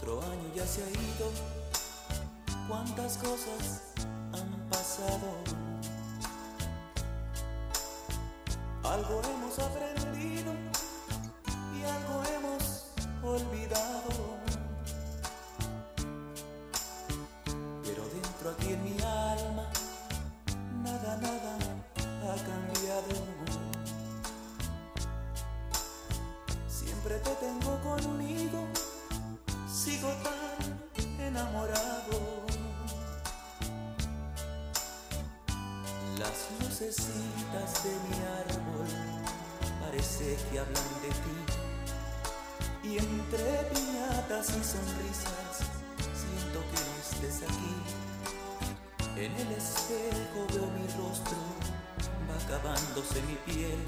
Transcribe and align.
Otro 0.00 0.22
año 0.22 0.54
ya 0.54 0.64
se 0.64 0.84
ha 0.84 0.88
ido, 0.90 1.28
cuántas 2.68 3.16
cosas 3.18 3.82
han 4.32 4.68
pasado. 4.70 5.26
Algo 8.84 9.20
hemos 9.24 9.58
aprendido 9.58 9.97
mi 53.22 53.36
piel. 53.46 53.80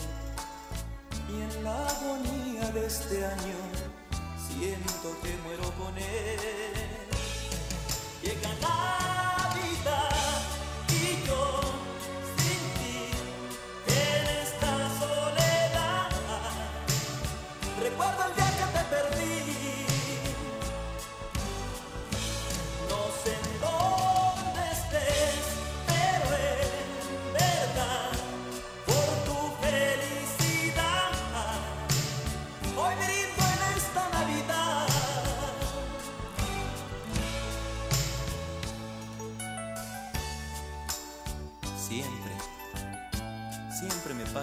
Y 1.28 1.42
en 1.42 1.64
la 1.64 1.86
agonía 1.86 2.70
de 2.72 2.86
este 2.86 3.24
año 3.24 3.58
siento 4.48 5.16
que 5.22 5.36
muero 5.44 5.72
con 5.78 5.96
él. 5.96 6.40
Llega 8.22 8.50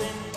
No 0.00 0.29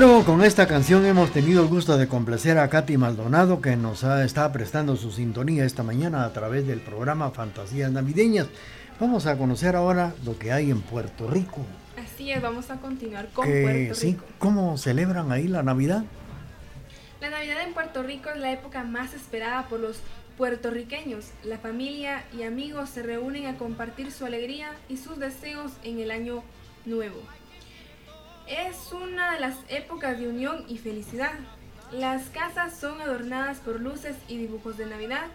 Bueno, 0.00 0.24
con 0.24 0.42
esta 0.42 0.66
canción 0.66 1.04
hemos 1.04 1.30
tenido 1.30 1.62
el 1.62 1.68
gusto 1.68 1.98
de 1.98 2.08
complacer 2.08 2.56
a 2.56 2.70
Katy 2.70 2.96
Maldonado 2.96 3.60
que 3.60 3.76
nos 3.76 4.02
ha, 4.02 4.24
está 4.24 4.50
prestando 4.50 4.96
su 4.96 5.12
sintonía 5.12 5.66
esta 5.66 5.82
mañana 5.82 6.24
a 6.24 6.32
través 6.32 6.66
del 6.66 6.80
programa 6.80 7.32
Fantasías 7.32 7.92
Navideñas. 7.92 8.46
Vamos 8.98 9.26
a 9.26 9.36
conocer 9.36 9.76
ahora 9.76 10.14
lo 10.24 10.38
que 10.38 10.52
hay 10.52 10.70
en 10.70 10.80
Puerto 10.80 11.28
Rico. 11.28 11.58
Así 12.02 12.32
es, 12.32 12.40
vamos 12.40 12.70
a 12.70 12.76
continuar 12.76 13.28
con 13.34 13.46
Que, 13.46 13.60
Puerto 13.60 13.94
sí, 13.94 14.12
Rico. 14.12 14.24
¿Cómo 14.38 14.78
celebran 14.78 15.32
ahí 15.32 15.48
la 15.48 15.62
Navidad? 15.62 16.02
La 17.20 17.28
Navidad 17.28 17.62
en 17.62 17.74
Puerto 17.74 18.02
Rico 18.02 18.30
es 18.30 18.40
la 18.40 18.52
época 18.52 18.84
más 18.84 19.12
esperada 19.12 19.68
por 19.68 19.80
los 19.80 19.98
puertorriqueños. 20.38 21.26
La 21.44 21.58
familia 21.58 22.24
y 22.34 22.44
amigos 22.44 22.88
se 22.88 23.02
reúnen 23.02 23.48
a 23.48 23.58
compartir 23.58 24.12
su 24.12 24.24
alegría 24.24 24.72
y 24.88 24.96
sus 24.96 25.18
deseos 25.18 25.72
en 25.84 26.00
el 26.00 26.10
año 26.10 26.42
nuevo. 26.86 27.20
Es 28.50 28.90
una 28.92 29.32
de 29.34 29.40
las 29.40 29.56
épocas 29.68 30.18
de 30.18 30.28
unión 30.28 30.64
y 30.68 30.78
felicidad. 30.78 31.32
Las 31.92 32.28
casas 32.30 32.76
son 32.76 33.00
adornadas 33.00 33.58
por 33.58 33.80
luces 33.80 34.16
y 34.28 34.36
dibujos 34.38 34.76
de 34.76 34.86
Navidad 34.86 35.26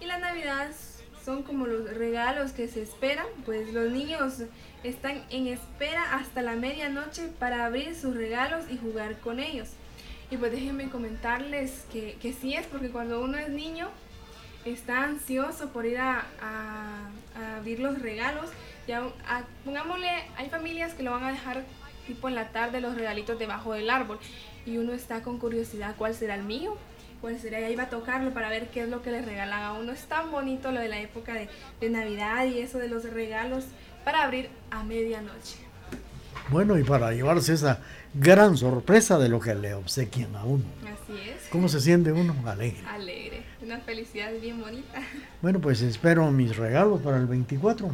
y 0.00 0.06
las 0.06 0.20
Navidades 0.20 1.02
son 1.24 1.42
como 1.42 1.66
los 1.66 1.88
regalos 1.94 2.52
que 2.52 2.66
se 2.68 2.82
esperan, 2.82 3.26
pues 3.44 3.72
los 3.72 3.92
niños 3.92 4.42
están 4.82 5.22
en 5.30 5.46
espera 5.46 6.14
hasta 6.14 6.42
la 6.42 6.56
medianoche 6.56 7.28
para 7.38 7.64
abrir 7.66 7.94
sus 7.94 8.16
regalos 8.16 8.64
y 8.70 8.76
jugar 8.78 9.18
con 9.20 9.38
ellos. 9.38 9.68
Y 10.30 10.36
pues 10.38 10.50
déjenme 10.50 10.88
comentarles 10.90 11.84
que, 11.92 12.16
que 12.20 12.32
sí 12.32 12.54
es, 12.54 12.66
porque 12.66 12.88
cuando 12.90 13.20
uno 13.20 13.36
es 13.38 13.50
niño 13.50 13.88
está 14.64 15.04
ansioso 15.04 15.68
por 15.70 15.84
ir 15.86 15.98
a, 15.98 16.24
a- 16.40 17.56
abrir 17.58 17.78
los 17.80 18.00
regalos. 18.00 18.50
Ya, 18.88 19.00
a- 19.28 19.44
pongámosle, 19.64 20.08
hay 20.36 20.48
familias 20.50 20.94
que 20.94 21.02
lo 21.04 21.12
van 21.12 21.24
a 21.24 21.30
dejar 21.32 21.62
tipo 22.06 22.28
en 22.28 22.34
la 22.34 22.48
tarde 22.48 22.80
los 22.80 22.94
regalitos 22.94 23.38
debajo 23.38 23.72
del 23.74 23.90
árbol 23.90 24.18
y 24.66 24.78
uno 24.78 24.92
está 24.92 25.22
con 25.22 25.38
curiosidad 25.38 25.94
cuál 25.96 26.14
será 26.14 26.34
el 26.34 26.44
mío. 26.44 26.76
pues 27.20 27.42
ya 27.42 27.70
iba 27.70 27.84
a 27.84 27.88
tocarlo 27.88 28.32
para 28.32 28.48
ver 28.48 28.68
qué 28.70 28.82
es 28.82 28.88
lo 28.88 29.00
que 29.02 29.12
le 29.12 29.22
regalan 29.22 29.62
a 29.62 29.72
uno. 29.74 29.92
Es 29.92 30.04
tan 30.06 30.32
bonito 30.32 30.72
lo 30.72 30.80
de 30.80 30.88
la 30.88 30.98
época 31.00 31.34
de, 31.34 31.48
de 31.80 31.88
Navidad 31.90 32.46
y 32.46 32.58
eso 32.58 32.78
de 32.78 32.88
los 32.88 33.04
regalos 33.04 33.64
para 34.04 34.24
abrir 34.24 34.48
a 34.70 34.82
medianoche. 34.82 35.58
Bueno, 36.50 36.76
y 36.78 36.82
para 36.82 37.12
llevarse 37.12 37.54
esa 37.54 37.78
gran 38.14 38.56
sorpresa 38.56 39.18
de 39.18 39.28
lo 39.28 39.38
que 39.38 39.54
le 39.54 39.74
obsequian 39.74 40.34
a 40.34 40.44
uno. 40.44 40.64
Así 40.82 41.16
es. 41.16 41.48
¿Cómo 41.50 41.68
se 41.68 41.80
siente 41.80 42.10
uno? 42.12 42.34
Alegre. 42.44 42.82
Alegre. 42.88 43.42
Una 43.62 43.78
felicidad 43.78 44.32
bien 44.40 44.60
bonita. 44.60 45.00
Bueno, 45.40 45.60
pues 45.60 45.80
espero 45.82 46.28
mis 46.32 46.56
regalos 46.56 47.00
para 47.00 47.18
el 47.18 47.26
24. 47.26 47.88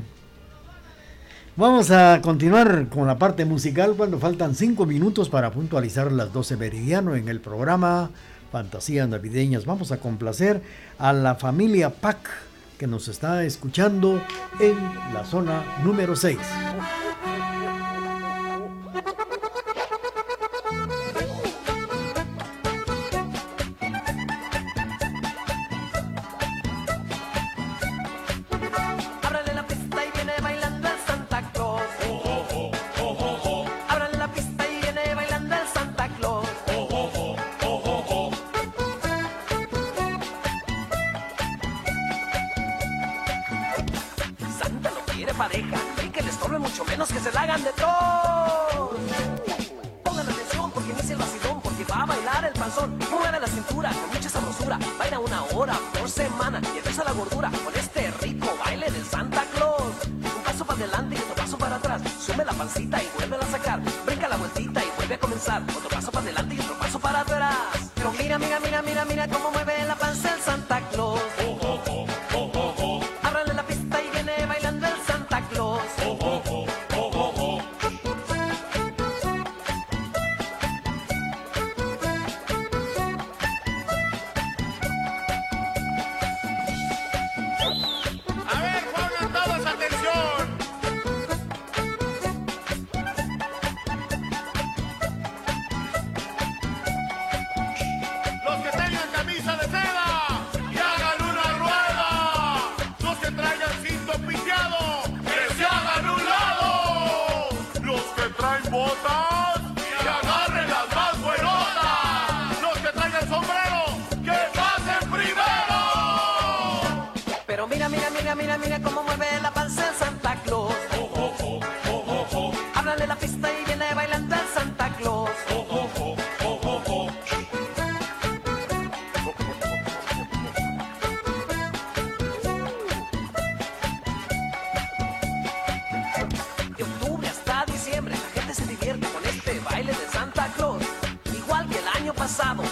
Vamos 1.58 1.90
a 1.90 2.20
continuar 2.22 2.86
con 2.88 3.08
la 3.08 3.18
parte 3.18 3.44
musical 3.44 3.94
cuando 3.96 4.20
faltan 4.20 4.54
5 4.54 4.86
minutos 4.86 5.28
para 5.28 5.50
puntualizar 5.50 6.12
las 6.12 6.32
12 6.32 6.56
meridiano 6.56 7.16
en 7.16 7.28
el 7.28 7.40
programa 7.40 8.10
Fantasías 8.52 9.08
Navideñas. 9.08 9.66
Vamos 9.66 9.90
a 9.90 9.96
complacer 9.96 10.62
a 11.00 11.12
la 11.12 11.34
familia 11.34 11.90
Pac 11.90 12.30
que 12.78 12.86
nos 12.86 13.08
está 13.08 13.42
escuchando 13.42 14.22
en 14.60 14.76
la 15.12 15.24
zona 15.24 15.64
número 15.82 16.14
6. 16.14 16.38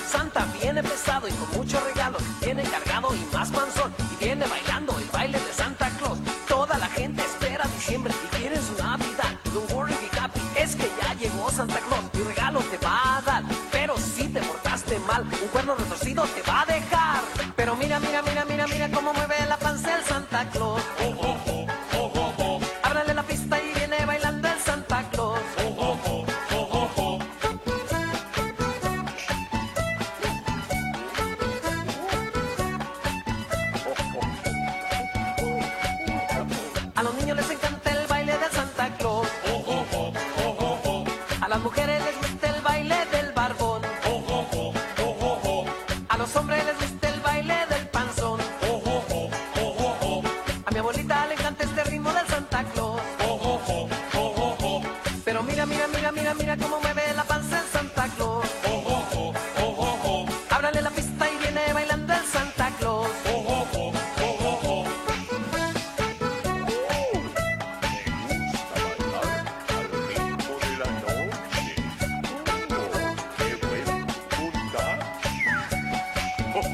Santa 0.08 0.46
viene 0.60 0.82
pesado 0.82 1.28
y 1.28 1.32
con 1.32 1.50
mucho 1.56 1.80
regalo. 1.80 2.05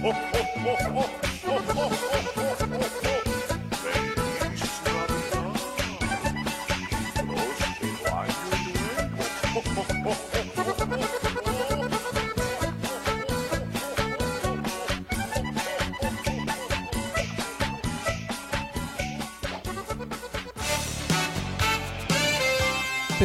ho 0.02 0.11
ho 0.11 0.40
ho 0.62 0.75
ho 0.94 1.22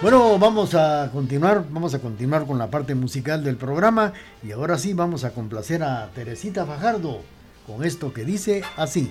Bueno, 0.00 0.38
vamos 0.38 0.76
a 0.76 1.10
continuar, 1.12 1.64
vamos 1.70 1.92
a 1.92 1.98
continuar 1.98 2.46
con 2.46 2.56
la 2.56 2.68
parte 2.70 2.94
musical 2.94 3.42
del 3.42 3.56
programa 3.56 4.12
y 4.44 4.52
ahora 4.52 4.78
sí 4.78 4.92
vamos 4.94 5.24
a 5.24 5.30
complacer 5.30 5.82
a 5.82 6.08
Teresita 6.14 6.64
Fajardo 6.64 7.20
con 7.66 7.84
esto 7.84 8.12
que 8.12 8.24
dice 8.24 8.62
así. 8.76 9.08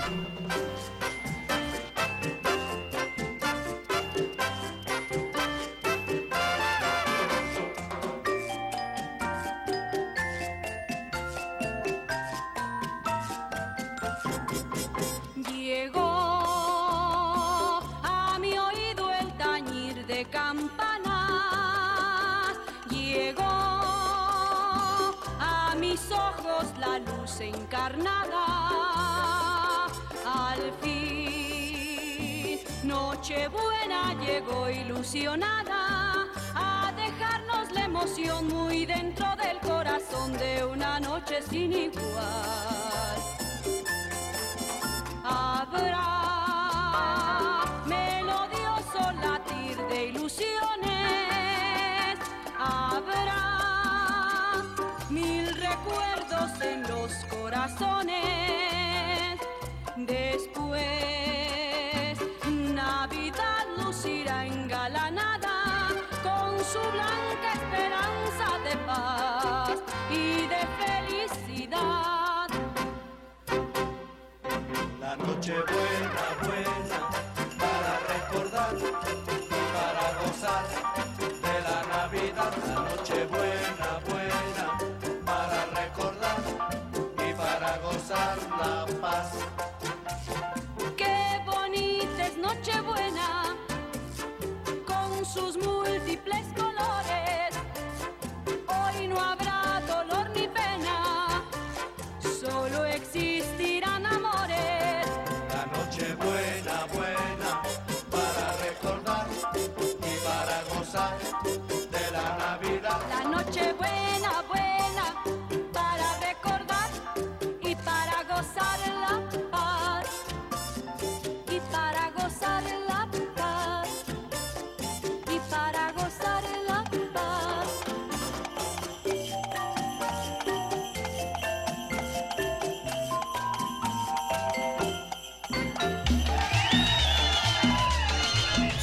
Su 66.77 66.91
blanca 66.91 67.53
esperanza 67.53 68.48
de 68.67 68.75
paz 68.86 69.77
y 70.12 70.48
de 70.48 70.62
felicidad. 70.81 72.48
La 75.00 75.15
noche 75.15 75.53
buena, 75.53 75.87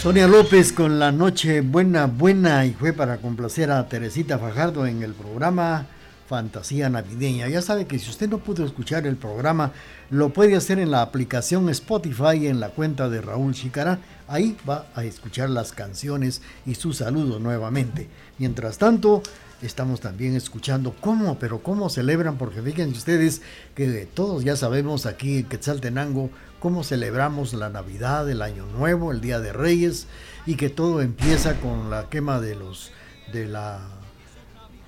Sonia 0.04 0.28
López 0.28 0.74
con 0.74 0.98
la 0.98 1.12
noche 1.12 1.62
buena, 1.62 2.04
buena 2.04 2.66
y 2.66 2.74
fue 2.74 2.92
para 2.92 3.16
complacer 3.16 3.70
a 3.70 3.88
Teresita 3.88 4.38
Fajardo 4.38 4.86
en 4.86 5.02
el 5.02 5.14
programa 5.14 5.86
Fantasía 6.28 6.90
Navideña. 6.90 7.48
Ya 7.48 7.62
sabe 7.62 7.86
que 7.86 7.98
si 7.98 8.10
usted 8.10 8.28
no 8.28 8.36
pudo 8.36 8.66
escuchar 8.66 9.06
el 9.06 9.16
programa, 9.16 9.72
lo 10.10 10.28
puede 10.28 10.56
hacer 10.56 10.78
en 10.78 10.90
la 10.90 11.00
aplicación 11.00 11.70
Spotify 11.70 12.48
en 12.48 12.60
la 12.60 12.68
cuenta 12.68 13.08
de 13.08 13.22
Raúl 13.22 13.54
Chicará. 13.54 13.98
Ahí 14.28 14.58
va 14.68 14.88
a 14.94 15.04
escuchar 15.04 15.48
las 15.48 15.72
canciones 15.72 16.42
y 16.66 16.74
su 16.74 16.92
saludo 16.92 17.38
nuevamente. 17.38 18.06
Mientras 18.36 18.76
tanto, 18.76 19.22
estamos 19.62 20.00
también 20.00 20.36
escuchando 20.36 20.94
cómo, 21.00 21.38
pero 21.38 21.62
cómo 21.62 21.88
celebran, 21.88 22.36
porque 22.36 22.60
fíjense 22.60 22.98
ustedes 22.98 23.40
que 23.74 24.06
todos 24.12 24.44
ya 24.44 24.54
sabemos 24.54 25.06
aquí 25.06 25.38
en 25.38 25.44
Quetzaltenango 25.46 26.28
cómo 26.64 26.82
celebramos 26.82 27.52
la 27.52 27.68
Navidad, 27.68 28.26
el 28.30 28.40
Año 28.40 28.64
Nuevo, 28.64 29.12
el 29.12 29.20
Día 29.20 29.38
de 29.38 29.52
Reyes 29.52 30.06
y 30.46 30.54
que 30.54 30.70
todo 30.70 31.02
empieza 31.02 31.60
con 31.60 31.90
la 31.90 32.08
quema 32.08 32.40
de 32.40 32.54
los 32.54 32.90
de 33.34 33.46
la 33.46 33.80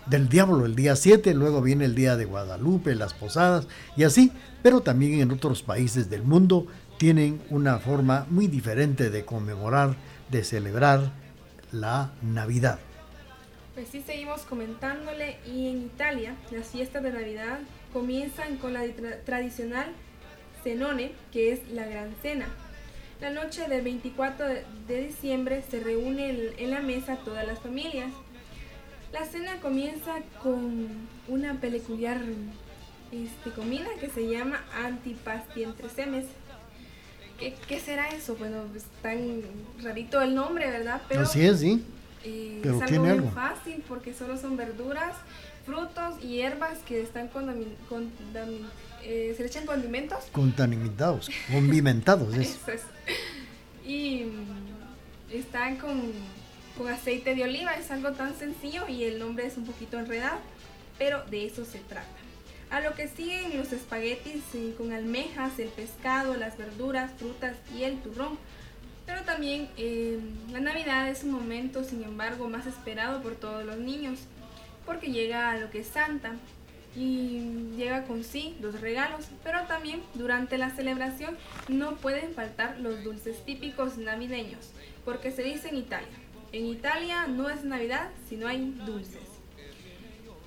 del 0.06 0.30
diablo 0.30 0.64
el 0.64 0.74
día 0.74 0.96
7, 0.96 1.34
luego 1.34 1.60
viene 1.60 1.84
el 1.84 1.94
día 1.94 2.16
de 2.16 2.24
Guadalupe, 2.24 2.94
las 2.94 3.12
posadas 3.12 3.68
y 3.94 4.04
así, 4.04 4.32
pero 4.62 4.80
también 4.80 5.20
en 5.20 5.30
otros 5.30 5.62
países 5.62 6.08
del 6.08 6.22
mundo 6.22 6.66
tienen 6.96 7.42
una 7.50 7.78
forma 7.78 8.26
muy 8.30 8.46
diferente 8.46 9.10
de 9.10 9.26
conmemorar, 9.26 9.96
de 10.30 10.44
celebrar 10.44 11.12
la 11.72 12.10
Navidad. 12.22 12.78
Pues 13.74 13.88
sí, 13.92 14.02
seguimos 14.06 14.40
comentándole 14.46 15.36
y 15.44 15.68
en 15.68 15.82
Italia 15.82 16.36
las 16.52 16.68
fiestas 16.68 17.02
de 17.02 17.12
Navidad 17.12 17.58
comienzan 17.92 18.56
con 18.56 18.72
la 18.72 18.80
tradicional 19.26 19.92
Cenone, 20.66 21.12
que 21.32 21.52
es 21.52 21.60
la 21.70 21.86
gran 21.86 22.12
cena. 22.22 22.48
La 23.20 23.30
noche 23.30 23.68
del 23.68 23.82
24 23.82 24.46
de 24.88 25.06
diciembre 25.06 25.62
se 25.70 25.78
reúne 25.78 26.54
en 26.58 26.70
la 26.72 26.80
mesa 26.80 27.18
todas 27.24 27.46
las 27.46 27.60
familias. 27.60 28.10
La 29.12 29.24
cena 29.24 29.60
comienza 29.60 30.16
con 30.42 30.88
una 31.28 31.54
peculiar 31.60 32.20
este, 33.12 33.50
comida 33.50 33.86
que 34.00 34.10
se 34.10 34.28
llama 34.28 34.60
antipasti 34.84 35.62
entre 35.62 35.88
semes. 35.88 36.24
¿Qué, 37.38 37.78
será 37.78 38.08
eso? 38.08 38.34
Bueno, 38.34 38.64
es 38.74 38.86
tan 39.02 39.42
rarito 39.84 40.20
el 40.20 40.34
nombre, 40.34 40.68
¿verdad? 40.68 41.00
Pero, 41.08 41.20
Así 41.20 41.46
es, 41.46 41.60
sí. 41.60 41.84
Eh, 42.24 42.58
Pero 42.60 42.80
es 42.80 42.86
tiene 42.86 43.10
algo 43.10 43.26
muy 43.26 43.34
fácil 43.34 43.84
porque 43.86 44.12
solo 44.12 44.36
son 44.36 44.56
verduras, 44.56 45.14
frutos 45.64 46.16
y 46.24 46.38
hierbas 46.38 46.78
que 46.80 47.02
están 47.02 47.28
contaminadas 47.28 48.72
eh, 49.06 49.34
se 49.36 49.42
le 49.42 49.48
echan 49.48 49.66
condimentos. 49.66 50.24
Contaminados, 50.32 51.30
condimentados. 51.50 52.34
Y 53.88 54.24
mm, 54.24 55.32
están 55.32 55.76
con, 55.76 56.12
con 56.76 56.88
aceite 56.88 57.36
de 57.36 57.44
oliva, 57.44 57.74
es 57.74 57.88
algo 57.92 58.10
tan 58.10 58.36
sencillo 58.36 58.88
y 58.88 59.04
el 59.04 59.20
nombre 59.20 59.46
es 59.46 59.56
un 59.56 59.64
poquito 59.64 59.96
enredado, 59.96 60.40
pero 60.98 61.24
de 61.26 61.46
eso 61.46 61.64
se 61.64 61.78
trata. 61.78 62.08
A 62.68 62.80
lo 62.80 62.94
que 62.94 63.06
siguen 63.06 63.56
los 63.56 63.72
espaguetis 63.72 64.42
con 64.76 64.92
almejas, 64.92 65.56
el 65.60 65.68
pescado, 65.68 66.34
las 66.34 66.58
verduras, 66.58 67.12
frutas 67.16 67.54
y 67.78 67.84
el 67.84 68.00
turrón. 68.00 68.38
Pero 69.06 69.22
también 69.22 69.68
eh, 69.76 70.18
la 70.50 70.58
Navidad 70.58 71.08
es 71.08 71.22
un 71.22 71.30
momento, 71.30 71.84
sin 71.84 72.02
embargo, 72.02 72.48
más 72.48 72.66
esperado 72.66 73.22
por 73.22 73.36
todos 73.36 73.64
los 73.64 73.76
niños, 73.76 74.18
porque 74.84 75.12
llega 75.12 75.52
a 75.52 75.58
lo 75.58 75.70
que 75.70 75.78
es 75.78 75.86
Santa, 75.86 76.34
y 76.96 77.74
llega 77.76 78.04
con 78.04 78.24
sí 78.24 78.56
los 78.60 78.80
regalos, 78.80 79.26
pero 79.44 79.62
también 79.66 80.02
durante 80.14 80.56
la 80.56 80.70
celebración 80.70 81.36
no 81.68 81.96
pueden 81.96 82.32
faltar 82.32 82.78
los 82.80 83.04
dulces 83.04 83.44
típicos 83.44 83.98
navideños, 83.98 84.70
porque 85.04 85.30
se 85.30 85.42
dice 85.42 85.68
en 85.68 85.76
Italia, 85.76 86.08
en 86.52 86.64
Italia 86.66 87.26
no 87.26 87.50
es 87.50 87.64
Navidad 87.64 88.08
si 88.28 88.36
no 88.36 88.48
hay 88.48 88.74
dulces. 88.86 89.22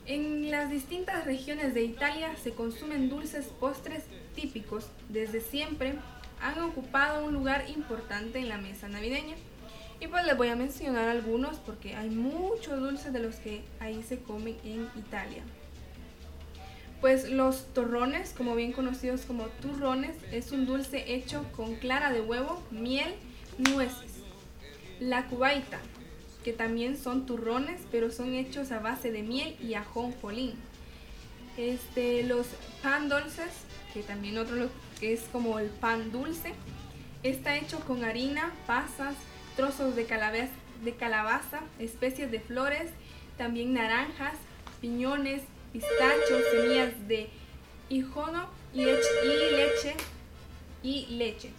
En 0.08 0.50
las 0.50 0.72
distintas 0.72 1.26
regiones 1.26 1.76
de 1.76 1.84
Italia 1.84 2.36
se 2.42 2.52
consumen 2.52 3.10
dulces 3.10 3.46
postres 3.60 4.04
típicos, 4.36 4.88
desde 5.08 5.42
siempre 5.42 5.94
han 6.42 6.60
ocupado 6.62 7.26
un 7.26 7.34
lugar 7.34 7.70
importante 7.70 8.40
en 8.40 8.50
la 8.50 8.58
mesa 8.58 8.88
navideña. 8.88 9.36
Y 10.00 10.08
pues 10.08 10.26
les 10.26 10.38
voy 10.38 10.48
a 10.48 10.56
mencionar 10.56 11.10
algunos 11.10 11.58
porque 11.58 11.94
hay 11.96 12.10
muchos 12.10 12.80
dulces 12.80 13.12
de 13.12 13.20
los 13.20 13.36
que 13.36 13.62
ahí 13.80 14.02
se 14.02 14.20
comen 14.20 14.58
en 14.64 14.90
Italia. 14.96 15.44
Pues 17.02 17.30
los 17.30 17.66
torrones, 17.74 18.34
como 18.38 18.56
bien 18.56 18.74
conocidos 18.74 19.22
como 19.22 19.46
turrones, 19.62 20.16
es 20.32 20.52
un 20.52 20.66
dulce 20.66 21.14
hecho 21.14 21.46
con 21.56 21.76
clara 21.76 22.12
de 22.12 22.22
huevo, 22.22 22.62
miel, 22.72 23.14
nueces. 23.58 24.12
La 25.00 25.28
cubaita, 25.28 25.80
que 26.44 26.52
también 26.52 26.98
son 26.98 27.26
turrones, 27.26 27.82
pero 27.90 28.12
son 28.12 28.34
hechos 28.34 28.72
a 28.72 28.80
base 28.80 29.12
de 29.12 29.24
miel 29.24 29.56
y 29.62 29.76
ajonjolín. 29.76 30.56
Este, 31.58 32.24
los 32.24 32.48
pan 32.84 33.08
dulces, 33.08 33.52
que 33.94 34.04
también 34.04 34.38
otro 34.38 34.56
lo- 34.56 34.70
que 35.00 35.14
es 35.14 35.22
como 35.32 35.60
el 35.60 35.68
pan 35.70 36.12
dulce, 36.12 36.54
está 37.24 37.56
hecho 37.58 37.80
con 37.82 38.04
harina, 38.04 38.52
pasas, 38.68 39.16
trozos 39.56 39.96
de 39.96 40.06
calabaza, 40.06 40.50
de 40.84 40.94
calabaza, 40.96 41.62
especies 41.80 42.30
de 42.32 42.40
flores, 42.42 42.90
también 43.38 43.74
naranjas, 43.74 44.34
piñones, 44.82 45.42
pistachos, 45.72 46.44
semillas 46.52 47.08
de 47.08 47.30
hijono 47.90 48.48
y 48.74 48.84
leche, 48.84 49.08
y 49.24 49.56
leche 49.56 49.96
y 50.84 51.06
leche. 51.16 51.52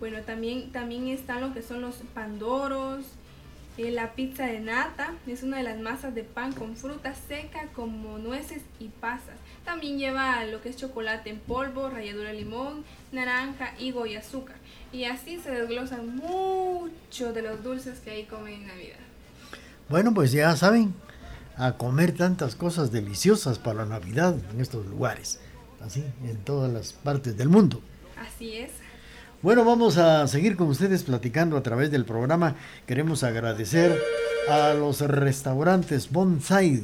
Bueno, 0.00 0.20
también, 0.22 0.72
también 0.72 1.08
están 1.08 1.40
lo 1.40 1.54
que 1.54 1.62
son 1.62 1.80
los 1.80 1.96
pandoros, 2.14 3.04
eh, 3.78 3.90
la 3.90 4.12
pizza 4.12 4.46
de 4.46 4.60
nata, 4.60 5.12
es 5.26 5.42
una 5.42 5.58
de 5.58 5.62
las 5.62 5.78
masas 5.78 6.14
de 6.14 6.22
pan 6.24 6.52
con 6.52 6.76
fruta 6.76 7.14
seca 7.14 7.68
como 7.74 8.18
nueces 8.18 8.62
y 8.80 8.88
pasas. 8.88 9.36
También 9.64 9.98
lleva 9.98 10.44
lo 10.44 10.62
que 10.62 10.70
es 10.70 10.76
chocolate 10.76 11.30
en 11.30 11.38
polvo, 11.38 11.90
ralladura 11.90 12.30
de 12.30 12.36
limón, 12.36 12.84
naranja, 13.12 13.74
higo 13.78 14.06
y 14.06 14.16
azúcar. 14.16 14.56
Y 14.92 15.04
así 15.04 15.38
se 15.40 15.50
desglosan 15.50 16.16
muchos 16.16 17.34
de 17.34 17.42
los 17.42 17.62
dulces 17.62 18.00
que 18.00 18.10
ahí 18.10 18.24
comen 18.24 18.54
en 18.54 18.66
Navidad. 18.68 18.96
Bueno, 19.88 20.14
pues 20.14 20.32
ya 20.32 20.56
saben, 20.56 20.94
a 21.56 21.72
comer 21.72 22.12
tantas 22.12 22.54
cosas 22.54 22.92
deliciosas 22.92 23.58
para 23.58 23.84
la 23.84 23.86
Navidad 23.86 24.34
en 24.52 24.60
estos 24.60 24.86
lugares, 24.86 25.40
así, 25.80 26.04
en 26.24 26.36
todas 26.38 26.72
las 26.72 26.92
partes 26.92 27.36
del 27.36 27.48
mundo. 27.48 27.80
Así 28.18 28.52
es. 28.54 28.70
Bueno, 29.42 29.64
vamos 29.64 29.98
a 29.98 30.26
seguir 30.28 30.56
con 30.56 30.68
ustedes 30.68 31.02
platicando 31.02 31.56
a 31.56 31.62
través 31.62 31.90
del 31.90 32.04
programa. 32.04 32.56
Queremos 32.86 33.22
agradecer 33.22 34.00
a 34.48 34.74
los 34.74 35.00
restaurantes 35.00 36.10
Bonsai 36.10 36.82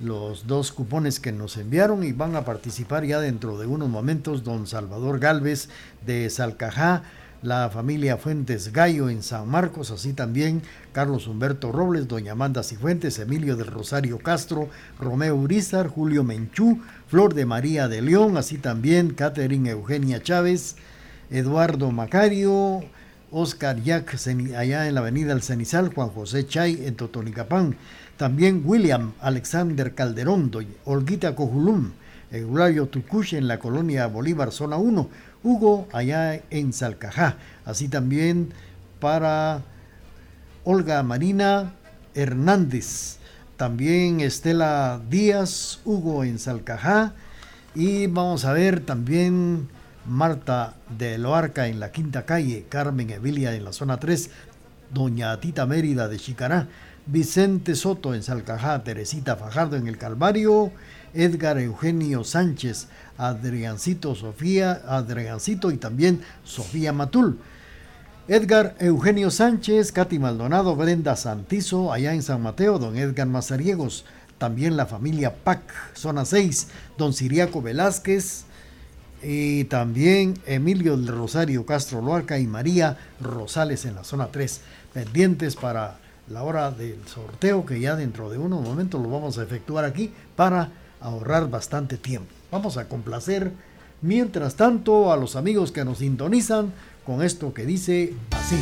los 0.00 0.46
dos 0.46 0.72
cupones 0.72 1.20
que 1.20 1.32
nos 1.32 1.56
enviaron 1.56 2.02
y 2.02 2.12
van 2.12 2.34
a 2.36 2.44
participar 2.44 3.04
ya 3.04 3.20
dentro 3.20 3.58
de 3.58 3.66
unos 3.66 3.88
momentos 3.88 4.42
don 4.42 4.66
Salvador 4.66 5.20
Galvez 5.20 5.68
de 6.04 6.28
Salcajá, 6.30 7.04
la 7.44 7.68
familia 7.68 8.16
Fuentes 8.16 8.72
Gallo 8.72 9.10
en 9.10 9.22
San 9.22 9.46
Marcos, 9.48 9.90
así 9.90 10.14
también 10.14 10.62
Carlos 10.92 11.26
Humberto 11.26 11.70
Robles, 11.72 12.08
doña 12.08 12.32
Amanda 12.32 12.62
Cifuentes, 12.62 13.18
Emilio 13.18 13.54
del 13.54 13.66
Rosario 13.66 14.18
Castro, 14.18 14.70
Romeo 14.98 15.36
Urizar, 15.36 15.88
Julio 15.88 16.24
Menchú, 16.24 16.80
Flor 17.06 17.34
de 17.34 17.44
María 17.44 17.86
de 17.86 18.00
León, 18.00 18.38
así 18.38 18.56
también 18.56 19.10
Catherine 19.10 19.68
Eugenia 19.68 20.22
Chávez, 20.22 20.76
Eduardo 21.30 21.90
Macario, 21.90 22.82
Oscar 23.30 23.76
Ceni- 23.76 24.56
allá 24.56 24.88
en 24.88 24.94
la 24.94 25.00
avenida 25.00 25.34
El 25.34 25.42
Cenizal, 25.42 25.92
Juan 25.94 26.08
José 26.08 26.46
Chay 26.46 26.86
en 26.86 26.94
Totonicapán, 26.94 27.76
también 28.16 28.62
William 28.64 29.12
Alexander 29.20 29.94
Calderón, 29.94 30.50
doña 30.50 30.70
Olguita 30.86 31.34
Cojulum, 31.34 31.90
Eulario 32.30 32.86
Tucush 32.86 33.34
en 33.34 33.48
la 33.48 33.58
colonia 33.58 34.06
Bolívar, 34.06 34.50
zona 34.50 34.76
1, 34.76 35.08
Hugo 35.44 35.86
allá 35.92 36.40
en 36.50 36.72
Salcajá, 36.72 37.36
así 37.64 37.88
también 37.88 38.52
para 38.98 39.60
Olga 40.64 41.02
Marina 41.02 41.74
Hernández, 42.14 43.18
también 43.58 44.20
Estela 44.20 45.00
Díaz, 45.10 45.80
Hugo 45.84 46.24
en 46.24 46.38
Salcajá, 46.38 47.12
y 47.74 48.06
vamos 48.06 48.46
a 48.46 48.54
ver 48.54 48.80
también 48.80 49.68
Marta 50.06 50.74
de 50.98 51.18
Loarca 51.18 51.68
en 51.68 51.78
la 51.78 51.92
quinta 51.92 52.24
calle, 52.24 52.64
Carmen 52.70 53.10
Evilia 53.10 53.54
en 53.54 53.64
la 53.64 53.72
zona 53.72 53.98
3, 53.98 54.30
Doña 54.92 55.38
Tita 55.40 55.66
Mérida 55.66 56.08
de 56.08 56.18
Chicará, 56.18 56.68
Vicente 57.06 57.74
Soto 57.74 58.14
en 58.14 58.22
Salcajá, 58.22 58.82
Teresita 58.82 59.36
Fajardo 59.36 59.76
en 59.76 59.88
el 59.88 59.98
Calvario, 59.98 60.72
Edgar 61.14 61.58
Eugenio 61.58 62.24
Sánchez, 62.24 62.88
Adriancito 63.16 64.14
Sofía, 64.14 64.82
Adriancito 64.86 65.70
y 65.70 65.76
también 65.76 66.20
Sofía 66.44 66.92
Matul. 66.92 67.38
Edgar 68.26 68.74
Eugenio 68.78 69.30
Sánchez, 69.30 69.92
Katy 69.92 70.18
Maldonado, 70.18 70.74
Brenda 70.76 71.14
Santizo, 71.14 71.92
allá 71.92 72.14
en 72.14 72.22
San 72.22 72.42
Mateo, 72.42 72.78
don 72.78 72.96
Edgar 72.96 73.26
Mazariegos, 73.26 74.06
también 74.38 74.76
la 74.76 74.86
familia 74.86 75.34
PAC, 75.34 75.60
zona 75.94 76.24
6, 76.24 76.68
don 76.96 77.12
Siriaco 77.12 77.60
Velázquez, 77.60 78.44
y 79.22 79.64
también 79.64 80.38
Emilio 80.46 80.96
del 80.96 81.08
Rosario 81.08 81.64
Castro 81.64 82.02
Loarca 82.02 82.38
y 82.38 82.46
María 82.46 82.98
Rosales 83.20 83.84
en 83.84 83.94
la 83.94 84.04
zona 84.04 84.28
3, 84.28 84.60
pendientes 84.92 85.56
para 85.56 85.98
la 86.28 86.42
hora 86.42 86.70
del 86.70 86.98
sorteo 87.06 87.66
que 87.66 87.80
ya 87.80 87.96
dentro 87.96 88.30
de 88.30 88.38
unos 88.38 88.62
momentos 88.62 89.02
lo 89.02 89.10
vamos 89.10 89.38
a 89.38 89.42
efectuar 89.42 89.84
aquí 89.84 90.12
para 90.36 90.70
ahorrar 91.04 91.50
bastante 91.50 91.96
tiempo. 91.96 92.32
Vamos 92.50 92.76
a 92.76 92.88
complacer 92.88 93.52
mientras 94.00 94.56
tanto 94.56 95.12
a 95.12 95.16
los 95.16 95.36
amigos 95.36 95.70
que 95.70 95.84
nos 95.84 95.98
sintonizan 95.98 96.72
con 97.06 97.22
esto 97.22 97.52
que 97.52 97.66
dice 97.66 98.14
así. 98.32 98.56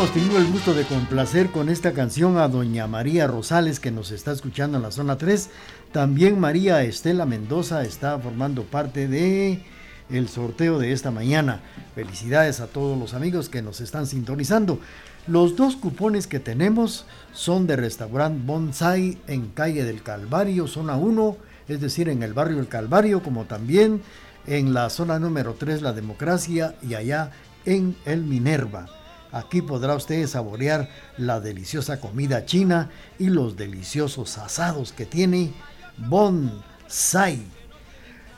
Hemos 0.00 0.14
tenido 0.14 0.38
el 0.38 0.50
gusto 0.50 0.72
de 0.72 0.84
complacer 0.84 1.50
con 1.50 1.68
esta 1.68 1.92
canción 1.92 2.38
a 2.38 2.48
doña 2.48 2.86
María 2.86 3.26
Rosales 3.26 3.80
que 3.80 3.90
nos 3.90 4.12
está 4.12 4.32
escuchando 4.32 4.78
en 4.78 4.82
la 4.82 4.92
zona 4.92 5.18
3. 5.18 5.50
También 5.92 6.40
María 6.40 6.82
Estela 6.82 7.26
Mendoza 7.26 7.82
está 7.82 8.18
formando 8.18 8.62
parte 8.62 9.08
de 9.08 9.62
el 10.08 10.28
sorteo 10.30 10.78
de 10.78 10.92
esta 10.92 11.10
mañana. 11.10 11.60
Felicidades 11.94 12.60
a 12.60 12.68
todos 12.68 12.98
los 12.98 13.12
amigos 13.12 13.50
que 13.50 13.60
nos 13.60 13.82
están 13.82 14.06
sintonizando. 14.06 14.80
Los 15.26 15.54
dos 15.54 15.76
cupones 15.76 16.26
que 16.26 16.40
tenemos 16.40 17.04
son 17.34 17.66
de 17.66 17.76
restaurante 17.76 18.40
Bonsai 18.46 19.18
en 19.26 19.48
calle 19.48 19.84
del 19.84 20.02
Calvario, 20.02 20.66
zona 20.66 20.96
1, 20.96 21.36
es 21.68 21.78
decir, 21.82 22.08
en 22.08 22.22
el 22.22 22.32
barrio 22.32 22.56
del 22.56 22.68
Calvario, 22.68 23.22
como 23.22 23.44
también 23.44 24.00
en 24.46 24.72
la 24.72 24.88
zona 24.88 25.18
número 25.18 25.56
3, 25.58 25.82
la 25.82 25.92
Democracia, 25.92 26.74
y 26.80 26.94
allá 26.94 27.32
en 27.66 27.96
el 28.06 28.22
Minerva. 28.22 28.99
Aquí 29.32 29.62
podrá 29.62 29.94
usted 29.94 30.26
saborear 30.26 30.88
la 31.16 31.40
deliciosa 31.40 32.00
comida 32.00 32.44
china 32.44 32.90
y 33.18 33.28
los 33.28 33.56
deliciosos 33.56 34.38
asados 34.38 34.92
que 34.92 35.06
tiene 35.06 35.52
Bonsai. 35.96 37.42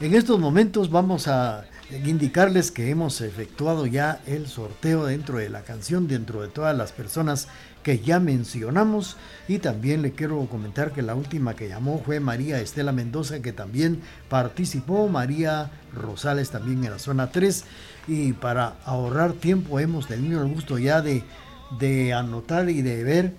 En 0.01 0.15
estos 0.15 0.39
momentos 0.39 0.91
vamos 0.91 1.29
a 1.29 1.65
indicarles 2.05 2.71
que 2.71 2.91
hemos 2.91 3.21
efectuado 3.21 3.87
ya 3.87 4.21
el 4.27 4.49
sorteo 4.49 5.05
dentro 5.05 5.39
de 5.39 5.49
la 5.49 5.63
canción, 5.63 6.09
dentro 6.09 6.43
de 6.43 6.49
todas 6.49 6.77
las 6.77 6.93
personas 6.93 7.49
que 7.83 7.99
ya 7.99 8.21
mencionamos. 8.21 9.17
Y 9.49 9.59
también 9.59 10.03
le 10.03 10.13
quiero 10.13 10.39
comentar 10.47 10.93
que 10.93 11.03
la 11.03 11.15
última 11.15 11.55
que 11.55 11.69
llamó 11.69 12.03
fue 12.05 12.21
María 12.21 12.61
Estela 12.61 12.93
Mendoza, 12.93 13.41
que 13.41 13.53
también 13.53 14.01
participó, 14.29 15.09
María 15.09 15.71
Rosales 15.95 16.51
también 16.51 16.85
en 16.85 16.91
la 16.91 16.99
zona 16.99 17.31
3. 17.31 17.65
Y 18.09 18.33
para 18.33 18.77
ahorrar 18.85 19.33
tiempo 19.33 19.79
hemos 19.79 20.07
tenido 20.07 20.43
el 20.43 20.53
gusto 20.53 20.79
ya 20.79 21.03
de, 21.03 21.23
de 21.79 22.13
anotar 22.13 22.69
y 22.71 22.83
de 22.83 23.05
ver 23.05 23.33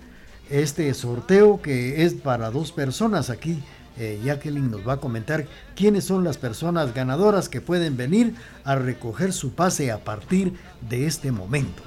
este 0.50 0.92
sorteo 0.94 1.62
que 1.62 2.04
es 2.04 2.14
para 2.14 2.50
dos 2.50 2.70
personas 2.70 3.30
aquí 3.30 3.62
eh, 3.96 4.20
Jacqueline 4.24 4.70
nos 4.70 4.86
va 4.86 4.94
a 4.94 5.00
comentar 5.00 5.46
quiénes 5.76 6.04
son 6.04 6.24
las 6.24 6.36
personas 6.36 6.92
ganadoras 6.94 7.48
que 7.48 7.60
pueden 7.60 7.96
venir 7.96 8.34
a 8.64 8.74
recoger 8.74 9.32
su 9.32 9.52
pase 9.52 9.92
a 9.92 10.02
partir 10.02 10.52
de 10.88 11.06
este 11.06 11.30
momento. 11.30 11.82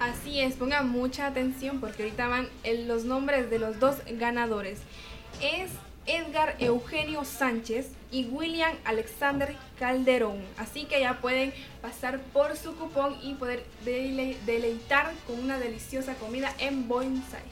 Así 0.00 0.40
es, 0.40 0.54
pongan 0.54 0.88
mucha 0.88 1.26
atención 1.26 1.80
porque 1.80 2.04
ahorita 2.04 2.28
van 2.28 2.48
los 2.86 3.04
nombres 3.04 3.50
de 3.50 3.58
los 3.58 3.80
dos 3.80 3.96
ganadores. 4.18 4.78
Es 5.42 5.70
Edgar 6.06 6.54
Eugenio 6.60 7.24
Sánchez 7.24 7.88
y 8.12 8.26
William 8.26 8.72
Alexander 8.84 9.56
Calderón. 9.78 10.38
Así 10.56 10.84
que 10.84 11.00
ya 11.00 11.20
pueden 11.20 11.52
pasar 11.82 12.20
por 12.32 12.56
su 12.56 12.76
cupón 12.76 13.16
y 13.22 13.34
poder 13.34 13.64
deleitar 13.84 15.12
con 15.26 15.40
una 15.40 15.58
deliciosa 15.58 16.14
comida 16.14 16.54
en 16.58 16.86
Bonsai. 16.86 17.42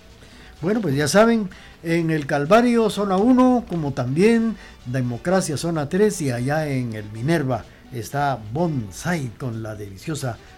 Bueno, 0.63 0.81
pues 0.81 0.95
ya 0.95 1.09
saben, 1.09 1.51
en 1.83 2.11
el 2.11 2.27
Calvario 2.27 2.89
zona 2.91 3.17
1, 3.17 3.67
como 3.69 3.93
también 3.93 4.57
Democracia 4.87 5.57
zona 5.57 5.89
3 5.89 6.23
y 6.23 6.31
allá 6.31 6.69
en 6.69 6.95
el 6.95 7.05
Minerva 7.11 7.65
está 7.93 8.39
Bonsai 8.53 9.31
con 9.37 9.63
la 9.63 9.75
deliciosa 9.75 10.33
comida 10.33 10.56